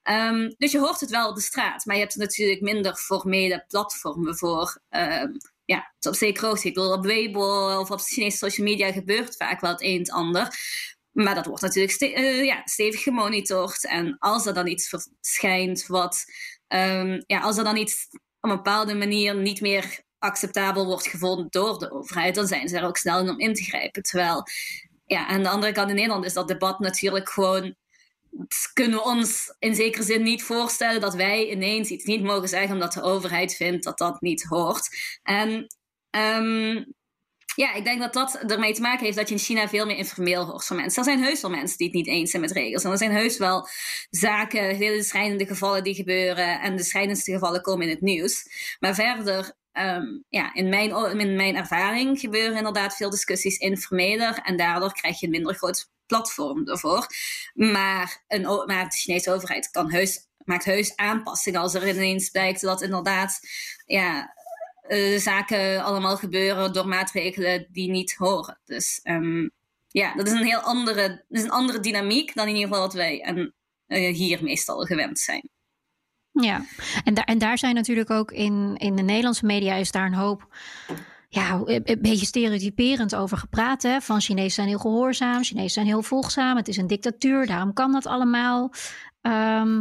[0.10, 1.86] Um, dus je hoort het wel op de straat.
[1.86, 4.82] Maar je hebt natuurlijk minder formele platformen voor.
[4.90, 6.68] Um, ja, op zekere hoogte.
[6.68, 10.00] Ik bedoel, op Weibo of op Chinese social media gebeurt vaak wel het een en
[10.00, 10.58] het ander.
[11.12, 12.00] Maar dat wordt natuurlijk
[12.44, 13.86] ja, stevig gemonitord.
[13.86, 16.26] En als er dan iets verschijnt wat...
[16.68, 21.48] Um, ja, als er dan iets op een bepaalde manier niet meer acceptabel wordt gevonden
[21.50, 24.04] door de overheid, dan zijn ze er ook snel in om in te grijpen.
[24.04, 24.44] Terwijl,
[25.06, 27.76] ja, aan de andere kant in Nederland is dat debat natuurlijk gewoon.
[28.74, 32.74] Kunnen we ons in zekere zin niet voorstellen dat wij ineens iets niet mogen zeggen
[32.74, 34.90] omdat de overheid vindt dat dat niet hoort.
[35.24, 35.68] En
[36.12, 36.94] um,
[37.56, 39.98] ja, ik denk dat dat ermee te maken heeft dat je in China veel meer
[39.98, 41.04] informeel hoort van mensen.
[41.04, 42.84] Er zijn heus wel mensen die het niet eens zijn met regels.
[42.84, 43.68] En er zijn heus wel
[44.10, 46.62] zaken, hele schrijnende gevallen die gebeuren.
[46.62, 48.48] En de schrijnendste gevallen komen in het nieuws.
[48.80, 54.40] Maar verder, ehm, ja, in mijn, in mijn ervaring gebeuren inderdaad veel discussies informeler.
[54.44, 57.08] En daardoor krijg je een minder groot platform ervoor.
[57.54, 62.62] Maar, een, maar de Chinese overheid kan heus, maakt heus aanpassingen als er ineens blijkt
[62.62, 63.40] dat inderdaad
[63.86, 64.36] ja,
[64.88, 68.60] uh, zaken allemaal gebeuren door maatregelen die niet horen.
[68.66, 69.52] Dus um,
[69.88, 72.94] ja, dat is een heel andere, is een andere dynamiek dan in ieder geval wat
[72.94, 73.56] wij en,
[73.88, 75.50] uh, hier meestal gewend zijn.
[76.42, 76.66] Ja,
[77.04, 80.14] en, daar en daar zijn natuurlijk ook in, in de Nederlandse media is daar een
[80.14, 80.48] hoop
[81.30, 83.84] ja, een beetje stereotyperend over gepraat.
[83.84, 84.02] Hè?
[84.02, 87.92] Van Chinezen zijn heel gehoorzaam, Chinezen zijn heel volgzaam, het is een dictatuur, daarom kan
[87.92, 88.72] dat allemaal.
[89.22, 89.80] Um,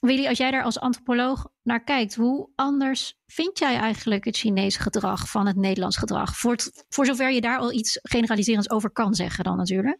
[0.00, 4.80] Willy, als jij daar als antropoloog naar kijkt, hoe anders vind jij eigenlijk het Chinese
[4.80, 6.36] gedrag van het Nederlands gedrag?
[6.36, 6.56] Voor,
[6.88, 9.98] voor zover je daar al iets generaliserends over kan zeggen dan natuurlijk.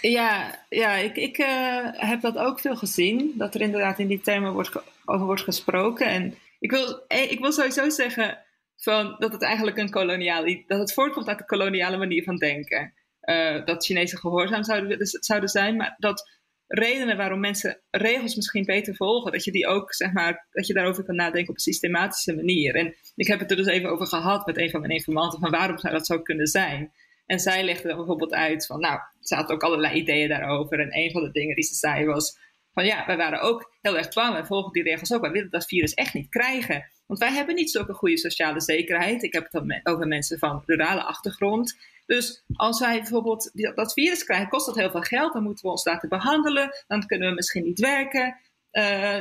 [0.00, 3.32] Ja, ja ik, ik uh, heb dat ook veel gezien.
[3.36, 6.06] Dat er inderdaad in die termen wordt over wordt gesproken.
[6.06, 8.38] En ik wil, eh, ik wil sowieso zeggen
[8.76, 10.64] van, dat het eigenlijk een koloniale...
[10.66, 12.92] dat het voortkomt uit de koloniale manier van denken.
[13.24, 18.94] Uh, dat Chinezen gehoorzaam zouden, zouden zijn, maar dat redenen waarom mensen regels misschien beter
[18.94, 22.34] volgen, dat je die ook, zeg maar, dat je daarover kan nadenken op een systematische
[22.34, 22.74] manier.
[22.74, 25.50] En ik heb het er dus even over gehad met een van mijn informanten, van
[25.50, 26.92] waarom zou dat zo kunnen zijn?
[27.30, 30.80] En zij legde er bijvoorbeeld uit van, nou, ze had ook allerlei ideeën daarover.
[30.80, 32.38] En een van de dingen die ze zei was,
[32.72, 35.20] van ja, wij waren ook heel erg bang en volgen die regels ook.
[35.20, 36.90] Wij willen dat virus echt niet krijgen.
[37.06, 39.22] Want wij hebben niet zulke goede sociale zekerheid.
[39.22, 41.78] Ik heb het dan over mensen van rurale achtergrond.
[42.06, 45.32] Dus als wij bijvoorbeeld dat virus krijgen, kost dat heel veel geld.
[45.32, 46.84] Dan moeten we ons laten behandelen.
[46.86, 48.36] Dan kunnen we misschien niet werken.
[48.72, 49.20] Uh,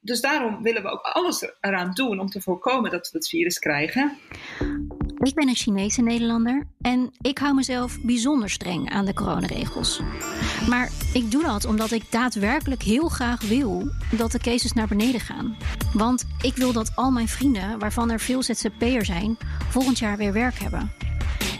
[0.00, 3.58] dus daarom willen we ook alles eraan doen om te voorkomen dat we het virus
[3.58, 4.18] krijgen.
[5.24, 10.00] Ik ben een Chinese Nederlander en ik hou mezelf bijzonder streng aan de coronaregels.
[10.68, 15.20] Maar ik doe dat omdat ik daadwerkelijk heel graag wil dat de cases naar beneden
[15.20, 15.56] gaan.
[15.92, 20.32] Want ik wil dat al mijn vrienden, waarvan er veel ZZP'er zijn, volgend jaar weer
[20.32, 20.92] werk hebben.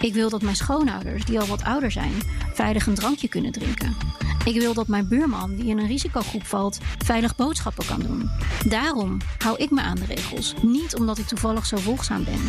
[0.00, 2.12] Ik wil dat mijn schoonouders, die al wat ouder zijn,
[2.52, 3.96] veilig een drankje kunnen drinken.
[4.44, 8.30] Ik wil dat mijn buurman, die in een risicogroep valt, veilig boodschappen kan doen.
[8.68, 12.40] Daarom hou ik me aan de regels, niet omdat ik toevallig zo volgzaam ben.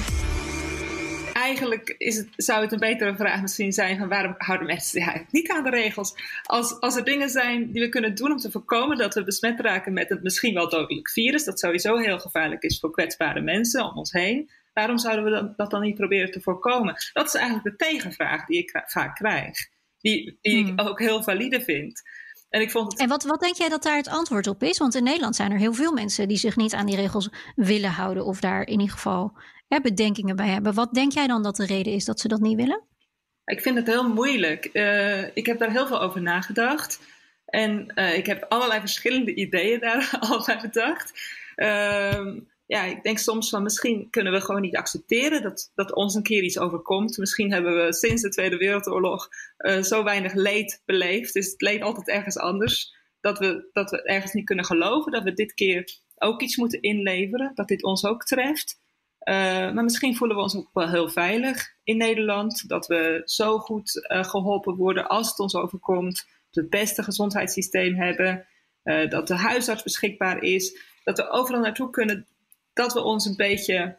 [1.45, 5.01] Eigenlijk is het, zou het een betere vraag misschien zijn van waarom houden mensen zich
[5.01, 6.13] eigenlijk niet aan de regels?
[6.43, 9.59] Als, als er dingen zijn die we kunnen doen om te voorkomen dat we besmet
[9.59, 13.85] raken met het misschien wel dodelijk virus, dat sowieso heel gevaarlijk is voor kwetsbare mensen
[13.85, 16.95] om ons heen, Waarom zouden we dat dan niet proberen te voorkomen?
[17.13, 19.67] Dat is eigenlijk de tegenvraag die ik vaak krijg.
[19.99, 20.79] Die, die ik hmm.
[20.79, 22.01] ook heel valide vind.
[22.49, 23.01] En, ik vond het...
[23.01, 24.77] en wat, wat denk jij dat daar het antwoord op is?
[24.77, 27.89] Want in Nederland zijn er heel veel mensen die zich niet aan die regels willen
[27.89, 28.25] houden.
[28.25, 30.73] Of daar in ieder geval hè, bedenkingen bij hebben.
[30.73, 32.83] Wat denk jij dan dat de reden is dat ze dat niet willen?
[33.45, 34.69] Ik vind het heel moeilijk.
[34.73, 36.99] Uh, ik heb daar heel veel over nagedacht.
[37.45, 41.11] En uh, ik heb allerlei verschillende ideeën daar al bij bedacht.
[41.55, 42.35] Uh,
[42.67, 46.23] ja, ik denk soms van misschien kunnen we gewoon niet accepteren dat, dat ons een
[46.23, 47.17] keer iets overkomt.
[47.17, 51.35] Misschien hebben we sinds de Tweede Wereldoorlog uh, zo weinig leed beleefd.
[51.35, 52.95] Is het leed altijd ergens anders?
[53.21, 56.81] Dat we, dat we ergens niet kunnen geloven dat we dit keer ook iets moeten
[56.81, 57.51] inleveren.
[57.55, 58.79] Dat dit ons ook treft.
[59.25, 59.35] Uh,
[59.71, 62.69] maar misschien voelen we ons ook wel heel veilig in Nederland.
[62.69, 66.15] Dat we zo goed uh, geholpen worden als het ons overkomt.
[66.15, 68.45] Dat we het beste gezondheidssysteem hebben.
[69.09, 70.77] dat de huisarts beschikbaar is.
[71.03, 72.25] Dat we overal naartoe kunnen
[72.73, 73.97] dat we ons een beetje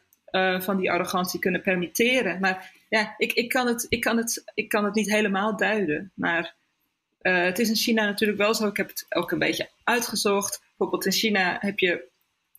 [0.58, 2.40] van die arrogantie kunnen permitteren.
[2.40, 6.12] Maar ja, ik, ik, kan, het, ik, kan, het, ik kan het niet helemaal duiden.
[6.14, 6.54] Maar
[7.18, 8.66] het is in China natuurlijk wel zo.
[8.66, 10.60] Ik heb het ook een beetje uitgezocht.
[10.68, 12.08] Bijvoorbeeld in China heb je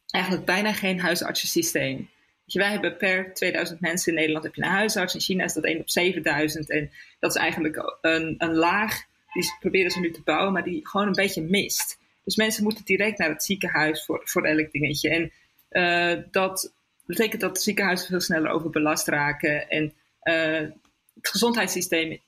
[0.10, 2.10] eigenlijk bijna geen huisartsensysteem.
[2.50, 5.14] Je, wij hebben per 2000 mensen in Nederland heb je een huisarts.
[5.14, 6.70] In China is dat 1 op 7000.
[6.70, 9.04] En dat is eigenlijk een, een laag.
[9.34, 11.98] Die proberen ze nu te bouwen, maar die gewoon een beetje mist.
[12.24, 15.10] Dus mensen moeten direct naar het ziekenhuis voor, voor elk dingetje.
[15.10, 15.32] En
[15.72, 16.74] uh, dat
[17.06, 19.70] betekent dat ziekenhuizen veel sneller overbelast raken.
[19.70, 20.70] En uh,
[21.14, 22.20] het gezondheidssysteem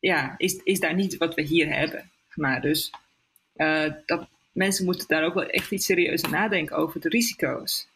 [0.00, 2.10] ja, is, is daar niet wat we hier hebben.
[2.34, 2.90] Maar dus
[3.56, 7.88] uh, dat, mensen moeten daar ook wel echt iets serieuzer nadenken over de risico's.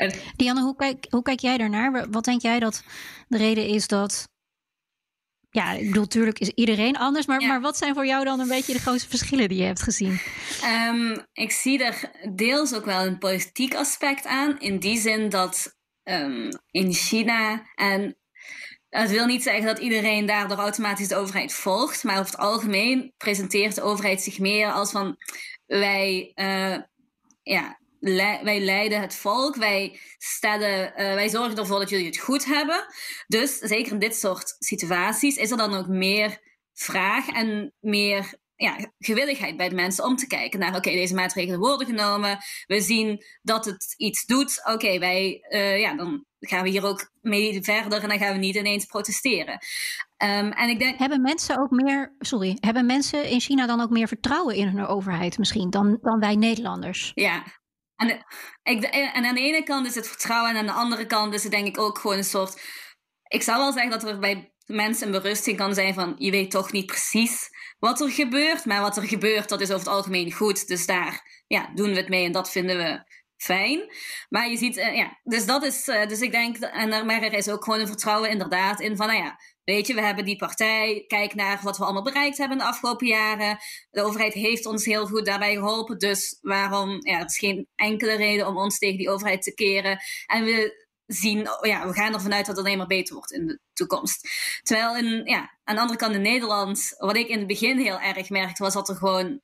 [0.00, 2.10] En, Dianne, hoe kijk, hoe kijk jij daarnaar?
[2.10, 2.84] Wat denk jij dat
[3.28, 4.28] de reden is dat
[5.50, 7.26] ja, ik bedoel, natuurlijk is iedereen anders.
[7.26, 9.82] Maar, maar wat zijn voor jou dan een beetje de grootste verschillen die je hebt
[9.82, 10.20] gezien?
[10.64, 14.60] Um, ik zie er deels ook wel een politiek aspect aan.
[14.60, 17.66] In die zin dat um, in China.
[17.74, 18.16] En
[18.88, 22.04] het wil niet zeggen dat iedereen daardoor automatisch de overheid volgt.
[22.04, 25.16] Maar over het algemeen presenteert de overheid zich meer als van
[25.66, 26.32] wij.
[26.34, 26.76] Uh,
[27.42, 32.44] ja, wij leiden het volk, wij, stellen, uh, wij zorgen ervoor dat jullie het goed
[32.44, 32.84] hebben.
[33.26, 36.38] Dus zeker in dit soort situaties is er dan ook meer
[36.72, 41.60] vraag en meer ja, gewilligheid bij de mensen om te kijken naar, oké, deze maatregelen
[41.60, 42.38] worden genomen.
[42.66, 44.60] We zien dat het iets doet.
[44.64, 48.38] Oké, wij, uh, ja, dan gaan we hier ook mee verder en dan gaan we
[48.38, 49.58] niet ineens protesteren.
[50.22, 50.98] Um, en ik denk...
[50.98, 54.86] Hebben mensen ook meer, sorry, hebben mensen in China dan ook meer vertrouwen in hun
[54.86, 57.12] overheid misschien dan, dan wij Nederlanders?
[57.14, 57.44] Ja,
[58.00, 58.26] en,
[58.62, 61.42] ik, en aan de ene kant is het vertrouwen en aan de andere kant is
[61.42, 62.62] het denk ik ook gewoon een soort.
[63.28, 66.50] Ik zou wel zeggen dat er bij mensen een berusting kan zijn van je weet
[66.50, 70.32] toch niet precies wat er gebeurt, maar wat er gebeurt dat is over het algemeen
[70.32, 70.66] goed.
[70.68, 73.04] Dus daar ja, doen we het mee en dat vinden we
[73.36, 73.92] fijn.
[74.28, 77.22] Maar je ziet, uh, ja, dus dat is, uh, dus ik denk, en er, maar
[77.22, 80.24] er is ook gewoon een vertrouwen inderdaad in van, nou ja, weet je, we hebben
[80.24, 83.58] die partij, kijk naar wat we allemaal bereikt hebben de afgelopen jaren.
[83.90, 88.16] De overheid heeft ons heel goed daarbij geholpen, dus waarom, ja, het is geen enkele
[88.16, 90.00] reden om ons tegen die overheid te keren.
[90.26, 93.46] En we zien, ja, we gaan ervan uit dat het alleen maar beter wordt in
[93.46, 94.28] de toekomst.
[94.62, 98.00] Terwijl in, ja, aan de andere kant in Nederland, wat ik in het begin heel
[98.00, 99.40] erg merkte, was dat er gewoon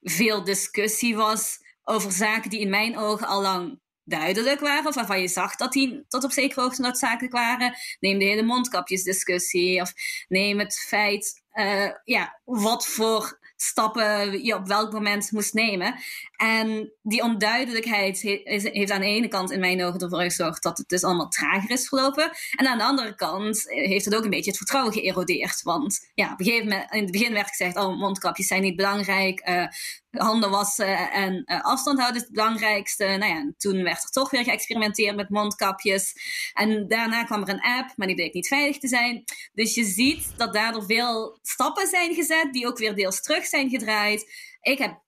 [0.00, 5.20] veel discussie was over zaken die in mijn ogen al lang duidelijk waren, of waarvan
[5.20, 7.76] je zag dat die tot op zekere hoogte noodzakelijk waren.
[8.00, 9.92] Neem de hele mondkapjesdiscussie, of
[10.28, 15.94] neem het feit, uh, ja, wat voor stappen je op welk moment moest nemen.
[16.36, 20.88] En die onduidelijkheid heeft aan de ene kant in mijn ogen ervoor gezorgd dat het
[20.88, 22.30] dus allemaal trager is verlopen.
[22.56, 25.62] En aan de andere kant heeft het ook een beetje het vertrouwen geërodeerd.
[25.62, 28.76] Want ja, op een gegeven moment, in het begin werd gezegd, oh, mondkapjes zijn niet
[28.76, 29.48] belangrijk.
[29.48, 29.66] Uh,
[30.16, 33.04] handen wassen en uh, afstand houden is het belangrijkste.
[33.04, 36.12] Nou ja, toen werd er toch weer geëxperimenteerd met mondkapjes.
[36.52, 39.24] En daarna kwam er een app, maar die bleek niet veilig te zijn.
[39.52, 43.70] Dus je ziet dat daardoor veel stappen zijn gezet, die ook weer deels terug zijn
[43.70, 44.32] gedraaid.
[44.60, 45.02] Ik heb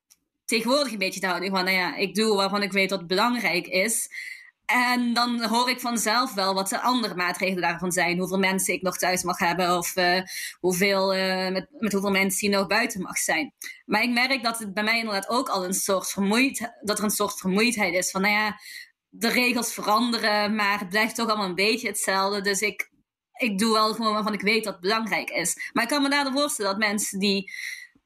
[0.45, 3.67] tegenwoordig een beetje te houden van, nou ja, ik doe waarvan ik weet wat belangrijk
[3.67, 4.09] is.
[4.67, 8.19] En dan hoor ik vanzelf wel wat de andere maatregelen daarvan zijn.
[8.19, 9.77] Hoeveel mensen ik nog thuis mag hebben.
[9.77, 10.21] Of uh,
[10.61, 13.55] hoeveel, uh, met, met hoeveel mensen die nog buiten mag zijn.
[13.85, 17.05] Maar ik merk dat het bij mij inderdaad ook al een soort vermoeid, dat er
[17.05, 18.11] een soort vermoeidheid is.
[18.11, 18.61] Van nou ja,
[19.09, 22.41] de regels veranderen, maar het blijft toch allemaal een beetje hetzelfde.
[22.41, 22.91] Dus ik,
[23.33, 25.71] ik doe wel gewoon waarvan ik weet dat het belangrijk is.
[25.73, 27.53] Maar ik kan me daardoor voorstellen dat mensen die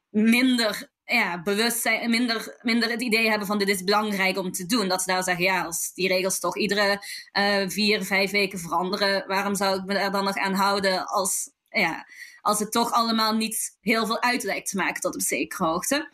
[0.09, 4.87] minder ja, bewust minder, minder het idee hebben van dit is belangrijk om te doen.
[4.87, 7.03] Dat ze daar zeggen, ja, als die regels toch iedere
[7.37, 11.51] uh, vier, vijf weken veranderen, waarom zou ik me er dan nog aan houden als,
[11.69, 12.07] ja,
[12.41, 16.09] als het toch allemaal niet heel veel uit lijkt te maken tot op zekere hoogte.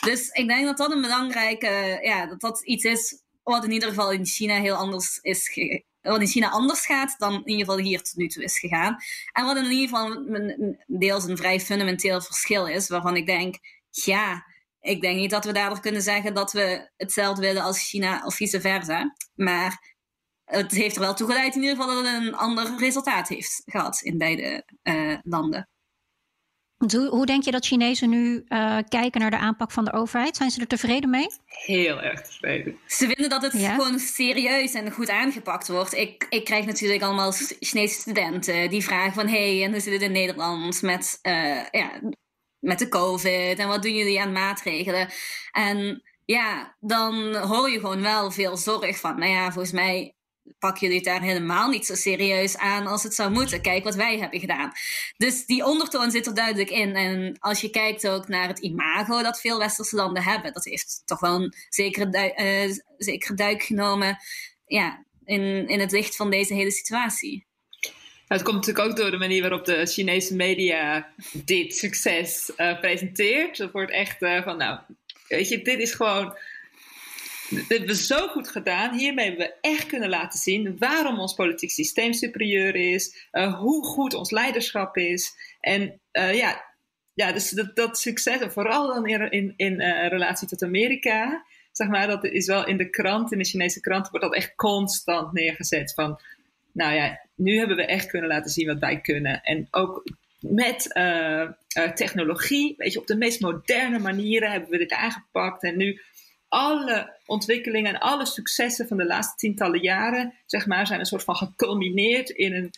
[0.00, 3.88] Dus ik denk dat dat een belangrijke, ja, dat dat iets is wat in ieder
[3.88, 5.48] geval in China heel anders is
[6.02, 8.96] wat in China anders gaat dan in ieder geval hier tot nu toe is gegaan.
[9.32, 10.24] En wat in ieder geval
[10.86, 13.56] deels een vrij fundamenteel verschil is, waarvan ik denk,
[13.90, 14.44] ja,
[14.80, 18.34] ik denk niet dat we daardoor kunnen zeggen dat we hetzelfde willen als China of
[18.34, 19.14] vice versa.
[19.34, 19.96] Maar
[20.44, 23.62] het heeft er wel toe geleid in ieder geval dat het een ander resultaat heeft
[23.64, 25.68] gehad in beide uh, landen.
[26.76, 30.36] Hoe, hoe, denk je dat Chinezen nu uh, kijken naar de aanpak van de overheid?
[30.36, 31.26] Zijn ze er tevreden mee?
[31.44, 32.78] Heel erg tevreden.
[32.86, 33.74] Ze vinden dat het ja?
[33.74, 35.94] gewoon serieus en goed aangepakt wordt.
[35.94, 39.28] Ik, ik krijg natuurlijk allemaal Chinese studenten die vragen van...
[39.28, 42.00] hé, hey, en hoe zit het in Nederland met uh, ja,
[42.60, 45.08] met de COVID en wat doen jullie aan maatregelen?
[45.52, 50.14] En ja, dan hoor je gewoon wel veel zorg van, nou ja, volgens mij
[50.58, 53.62] pakken jullie het daar helemaal niet zo serieus aan als het zou moeten.
[53.62, 54.72] Kijk wat wij hebben gedaan.
[55.16, 56.94] Dus die ondertoon zit er duidelijk in.
[56.94, 61.02] En als je kijkt ook naar het imago dat veel westerse landen hebben, dat heeft
[61.04, 64.18] toch wel een zekere, duik, zekere duik genomen
[64.66, 67.48] ja, in, in het licht van deze hele situatie
[68.34, 73.56] het komt natuurlijk ook door de manier waarop de Chinese media dit succes uh, presenteert.
[73.56, 74.78] Dat wordt echt uh, van, nou,
[75.28, 76.36] weet je, dit is gewoon.
[77.48, 78.98] Dit hebben we zo goed gedaan.
[78.98, 83.28] Hiermee hebben we echt kunnen laten zien waarom ons politiek systeem superieur is.
[83.32, 85.32] Uh, hoe goed ons leiderschap is.
[85.60, 86.64] En ja,
[87.14, 91.44] ja, dus dat, dat succes, vooral dan in, in, in relatie tot Amerika.
[91.72, 94.54] Zeg maar, dat is wel in de krant, in de Chinese krant, wordt dat echt
[94.54, 95.94] constant neergezet.
[95.94, 96.20] Van
[96.72, 99.42] nou ja, nu hebben we echt kunnen laten zien wat wij kunnen.
[99.42, 100.02] En ook
[100.40, 101.48] met uh,
[101.78, 105.62] uh, technologie, weet je, op de meest moderne manieren hebben we dit aangepakt.
[105.62, 106.00] En nu
[106.48, 111.24] alle ontwikkelingen en alle successen van de laatste tientallen jaren, zeg maar, zijn een soort
[111.24, 112.70] van geculmineerd in een,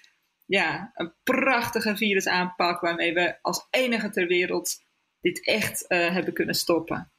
[0.46, 4.84] ja, een prachtige virusaanpak waarmee we als enige ter wereld
[5.20, 7.12] dit echt uh, hebben kunnen stoppen.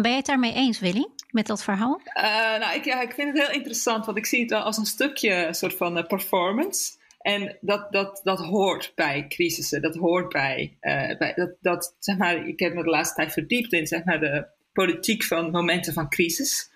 [0.00, 1.06] Ben je het daarmee eens, Willy?
[1.30, 2.00] met dat verhaal?
[2.14, 4.76] Uh, nou, ik, ja, ik vind het heel interessant, want ik zie het wel als
[4.76, 6.96] een stukje soort van uh, performance.
[7.18, 12.16] En dat, dat, dat hoort bij crisissen, dat hoort bij, uh, bij dat, dat, zeg
[12.16, 15.92] maar, ik heb me de laatste tijd verdiept in zeg maar, de politiek van momenten
[15.92, 16.70] van crisis.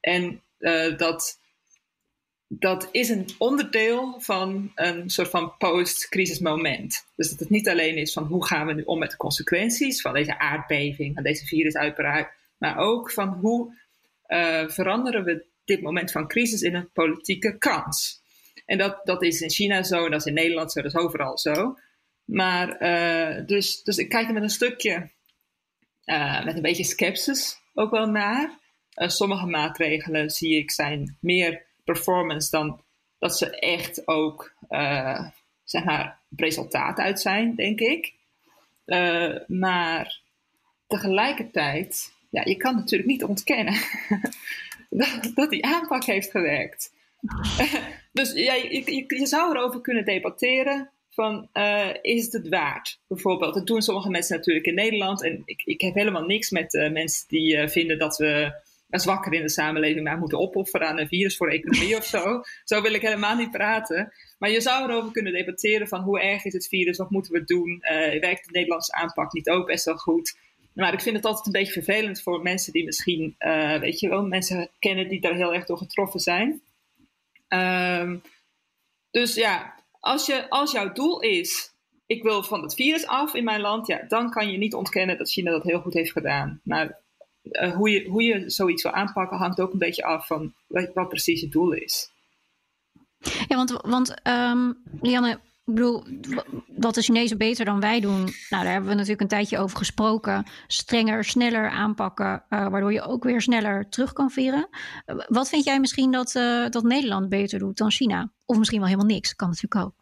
[0.00, 0.42] En
[0.96, 1.38] dat,
[2.48, 7.06] dat is een onderdeel van een soort van post-crisis moment.
[7.16, 10.00] Dus dat het niet alleen is van hoe gaan we nu om met de consequenties
[10.00, 13.80] van deze aardbeving, van deze virusuitbraak, maar ook van hoe
[14.66, 18.22] veranderen we dit moment van crisis in een politieke kans.
[18.66, 21.38] En dat, dat is in China zo, dat is in Nederland zo, dat is overal
[21.38, 21.78] zo.
[22.24, 25.10] Maar uh, dus, dus ik kijk er met een stukje,
[26.04, 28.60] uh, met een beetje sceptisch ook wel naar.
[28.94, 32.82] Sommige maatregelen zie ik zijn meer performance dan
[33.18, 34.54] dat ze echt ook
[35.64, 38.14] zeg maar, resultaat uit zijn, denk ik.
[39.46, 40.20] maar
[40.86, 43.74] tegelijkertijd, ja, je kan natuurlijk niet ontkennen
[44.90, 46.92] dat, dat die aanpak heeft gewerkt.
[48.12, 53.00] dus ja, je, je, zou erover kunnen debatteren van uh, is het het waard?
[53.08, 55.22] Bijvoorbeeld, dat doen sommige mensen natuurlijk in Nederland.
[55.24, 59.32] En ik, ik heb helemaal niks met uh, mensen die uh, vinden dat we zwakker
[59.32, 62.42] in de samenleving maar moeten opofferen aan een virus voor economie of zo.
[62.64, 64.12] Zo wil ik helemaal niet praten.
[64.38, 67.44] Maar je zou erover kunnen debatteren van hoe erg is het virus, wat moeten we
[67.44, 67.78] doen?
[68.20, 70.36] werkt de Nederlandse aanpak niet ook best wel goed?
[70.74, 73.34] Maar ik vind het altijd een beetje vervelend voor mensen die misschien,
[73.80, 76.62] weet je wel, mensen kennen die daar heel erg door getroffen zijn.
[77.48, 78.22] Um,
[79.10, 81.72] dus ja, als, je, als jouw doel is,
[82.06, 85.18] ik wil van het virus af in mijn land, ja, dan kan je niet ontkennen
[85.18, 86.60] dat China dat heel goed heeft gedaan.
[86.64, 87.00] Maar
[87.42, 91.08] uh, hoe, je, hoe je zoiets wil aanpakken hangt ook een beetje af van wat,
[91.08, 92.10] precies je doel is.
[93.48, 96.04] Ja, want, want um, Lianne, ik bedoel,
[96.66, 99.76] wat de Chinezen beter dan wij doen, nou, daar hebben we natuurlijk een tijdje over
[99.76, 100.46] gesproken.
[100.66, 104.68] Strenger, sneller aanpakken, uh, waardoor je ook weer sneller terug kan veren.
[105.28, 108.32] wat vind jij misschien dat, uh, dat Nederland beter doet dan China?
[108.44, 109.94] Of misschien wel helemaal niks, kan natuurlijk ook.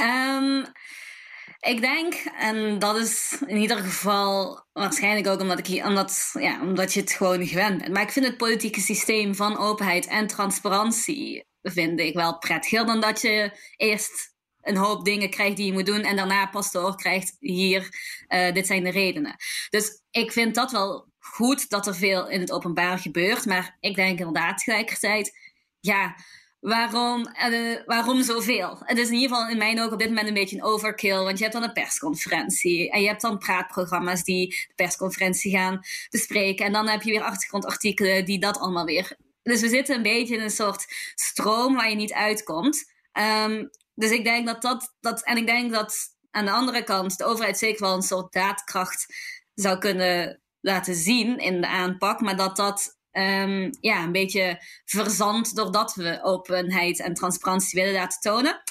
[0.00, 0.66] um,
[1.72, 6.92] ik denk, en dat is in ieder geval waarschijnlijk ook omdat, ik, omdat, ja, omdat
[6.92, 7.92] je het gewoon gewend bent.
[7.92, 13.00] Maar ik vind het politieke systeem van openheid en transparantie vind ik wel prettiger dan
[13.00, 14.34] dat je eerst
[14.66, 17.88] een hoop dingen krijgt die je moet doen en daarna pas door krijgt hier,
[18.28, 19.36] uh, dit zijn de redenen.
[19.70, 23.94] Dus ik vind dat wel goed dat er veel in het openbaar gebeurt, maar ik
[23.94, 25.38] denk inderdaad tegelijkertijd,
[25.80, 26.16] ja,
[26.60, 28.78] waarom, uh, waarom zoveel?
[28.80, 31.22] Het is in ieder geval in mijn ogen op dit moment een beetje een overkill,
[31.22, 35.80] want je hebt dan een persconferentie en je hebt dan praatprogramma's die de persconferentie gaan
[36.10, 39.16] bespreken en dan heb je weer achtergrondartikelen die dat allemaal weer.
[39.42, 42.92] Dus we zitten een beetje in een soort stroom waar je niet uitkomt.
[43.12, 45.24] Um, dus ik denk dat dat, dat.
[45.24, 45.96] En ik denk dat
[46.30, 49.06] aan de andere kant de overheid zeker wel een soort daadkracht
[49.54, 52.20] zou kunnen laten zien in de aanpak.
[52.20, 58.20] Maar dat dat um, ja, een beetje verzandt doordat we openheid en transparantie willen laten
[58.20, 58.62] tonen.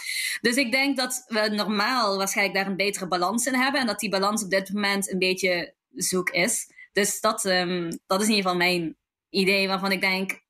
[0.42, 3.82] Dus ik denk dat we normaal waarschijnlijk daar een betere balans in hebben.
[3.82, 6.70] En dat die balans op dit moment een beetje zoek is.
[6.92, 8.98] Dus dat, um, dat is in ieder geval mijn
[9.30, 10.44] idee waarvan ik denk.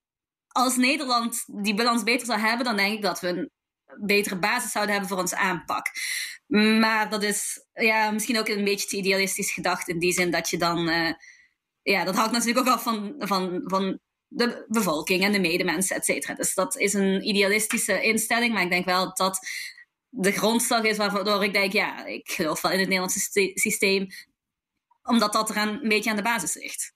[0.48, 3.50] Als Nederland die balans beter zou hebben, dan denk ik dat we
[4.02, 5.88] betere basis zouden hebben voor onze aanpak.
[6.80, 10.50] Maar dat is ja, misschien ook een beetje te idealistisch gedacht in die zin dat
[10.50, 10.90] je dan.
[10.90, 11.14] Uh,
[11.82, 16.06] ja, dat hangt natuurlijk ook af van, van, van de bevolking en de medemensen, et
[16.06, 16.34] cetera.
[16.34, 19.48] Dus dat is een idealistische instelling, maar ik denk wel dat dat
[20.10, 24.08] de grondslag is waardoor ik denk, ja, ik geloof wel in het Nederlandse systeem,
[25.04, 26.95] omdat dat er een beetje aan de basis ligt.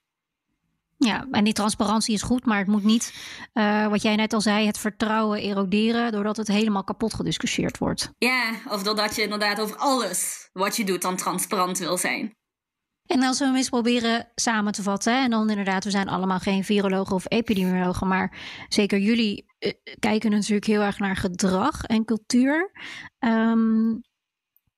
[1.04, 3.14] Ja, en die transparantie is goed, maar het moet niet,
[3.54, 8.12] uh, wat jij net al zei, het vertrouwen eroderen doordat het helemaal kapot gediscussieerd wordt.
[8.18, 12.34] Ja, of doordat je inderdaad over alles wat je doet dan transparant wil zijn.
[13.06, 16.38] En als we hem eens proberen samen te vatten, en dan inderdaad, we zijn allemaal
[16.38, 18.38] geen virologen of epidemiologen, maar
[18.68, 22.70] zeker jullie uh, kijken natuurlijk heel erg naar gedrag en cultuur.
[23.18, 24.00] Um,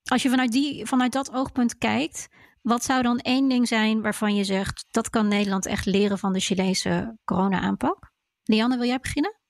[0.04, 2.28] als je vanuit, die, vanuit dat oogpunt kijkt,
[2.62, 6.32] wat zou dan één ding zijn waarvan je zegt dat kan Nederland echt leren van
[6.32, 8.12] de Chileense corona-aanpak?
[8.42, 9.40] Lianne, wil jij beginnen?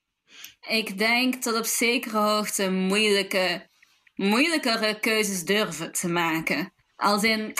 [0.67, 3.69] Ik denk tot op zekere hoogte moeilijke,
[4.15, 6.73] moeilijkere keuzes durven te maken.
[6.95, 7.53] Als in,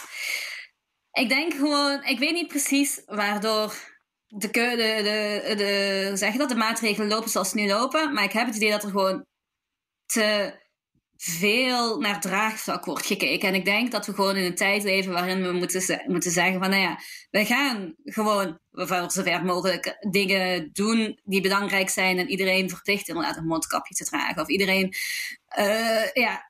[1.11, 3.75] ik denk gewoon, ik weet niet precies waardoor
[4.27, 4.75] de, de,
[5.47, 8.55] de, de, zeg dat, de maatregelen lopen zoals ze nu lopen, maar ik heb het
[8.55, 9.25] idee dat er gewoon
[10.05, 10.61] te
[11.25, 13.47] veel naar draagvlak wordt gekeken.
[13.47, 16.59] En ik denk dat we gewoon in een tijd leven waarin we moeten, moeten zeggen
[16.59, 16.99] van, nou ja,
[17.29, 23.37] we gaan gewoon voor zover mogelijk dingen doen die belangrijk zijn en iedereen verplicht inderdaad
[23.37, 24.41] een mondkapje te dragen.
[24.41, 24.93] Of iedereen,
[25.59, 26.47] uh, ja.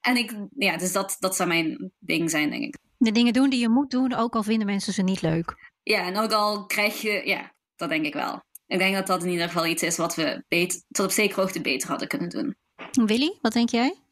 [0.00, 2.76] En ik, ja, dus dat, dat zou mijn ding zijn, denk ik.
[2.98, 5.72] De dingen doen die je moet doen, ook al vinden mensen ze niet leuk.
[5.82, 8.44] Ja, en ook al krijg je, ja, dat denk ik wel.
[8.66, 11.40] Ik denk dat dat in ieder geval iets is wat we beter, tot op zekere
[11.40, 12.56] hoogte beter hadden kunnen doen.
[12.90, 14.05] Willy, wat denk jij?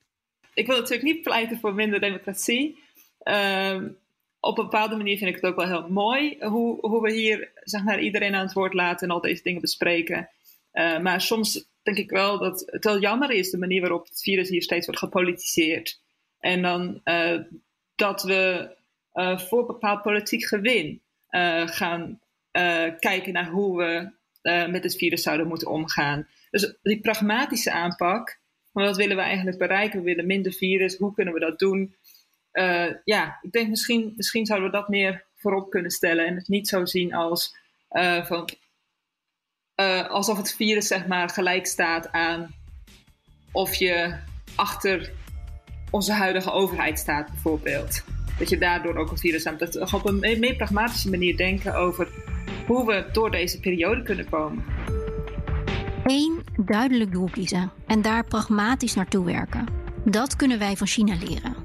[0.54, 2.82] Ik wil natuurlijk niet pleiten voor minder democratie.
[3.24, 3.98] Um,
[4.40, 7.52] op een bepaalde manier vind ik het ook wel heel mooi hoe, hoe we hier
[7.54, 10.28] zeg maar, iedereen aan het woord laten en al deze dingen bespreken.
[10.72, 14.22] Uh, maar soms denk ik wel dat het wel jammer is de manier waarop het
[14.22, 16.00] virus hier steeds wordt gepolitiseerd.
[16.38, 17.40] En dan uh,
[17.94, 18.74] dat we
[19.14, 21.02] uh, voor bepaald politiek gewin
[21.64, 22.20] gaan
[22.98, 24.10] kijken naar hoe we
[24.70, 26.28] met het virus zouden moeten omgaan.
[26.50, 28.40] Dus die pragmatische aanpak,
[28.82, 29.98] wat willen we eigenlijk bereiken?
[29.98, 31.94] We willen minder virus, hoe kunnen we dat doen?
[32.54, 36.48] uh, ja, ik denk misschien, misschien zouden we dat meer voorop kunnen stellen en het
[36.48, 37.56] niet zo zien als
[37.90, 38.48] uh, van,
[39.80, 42.54] uh, alsof het virus zeg maar gelijk staat aan
[43.52, 44.16] of je
[44.54, 45.12] achter
[45.90, 48.04] onze huidige overheid staat bijvoorbeeld.
[48.38, 52.08] Dat je daardoor ook een virus aan dat op een meer pragmatische manier denken over
[52.66, 54.64] hoe we door deze periode kunnen komen.
[56.56, 59.66] Duidelijk doel kiezen en daar pragmatisch naartoe werken.
[60.04, 61.64] Dat kunnen wij van China leren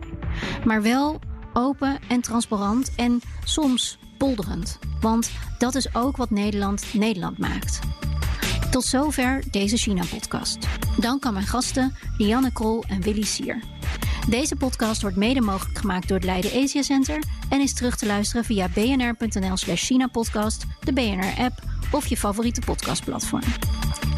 [0.65, 1.19] maar wel
[1.53, 4.79] open en transparant en soms polderend.
[5.01, 7.79] Want dat is ook wat Nederland Nederland maakt.
[8.71, 10.57] Tot zover deze China-podcast.
[10.97, 13.63] Dank aan mijn gasten Lianne Krol en Willy Sier.
[14.27, 18.05] Deze podcast wordt mede mogelijk gemaakt door het Leiden Asia Center en is terug te
[18.05, 21.59] luisteren via bnr.nl/slash China-podcast, de BNR-app
[21.91, 23.43] of je favoriete podcastplatform.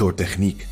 [0.00, 0.66] door techniek.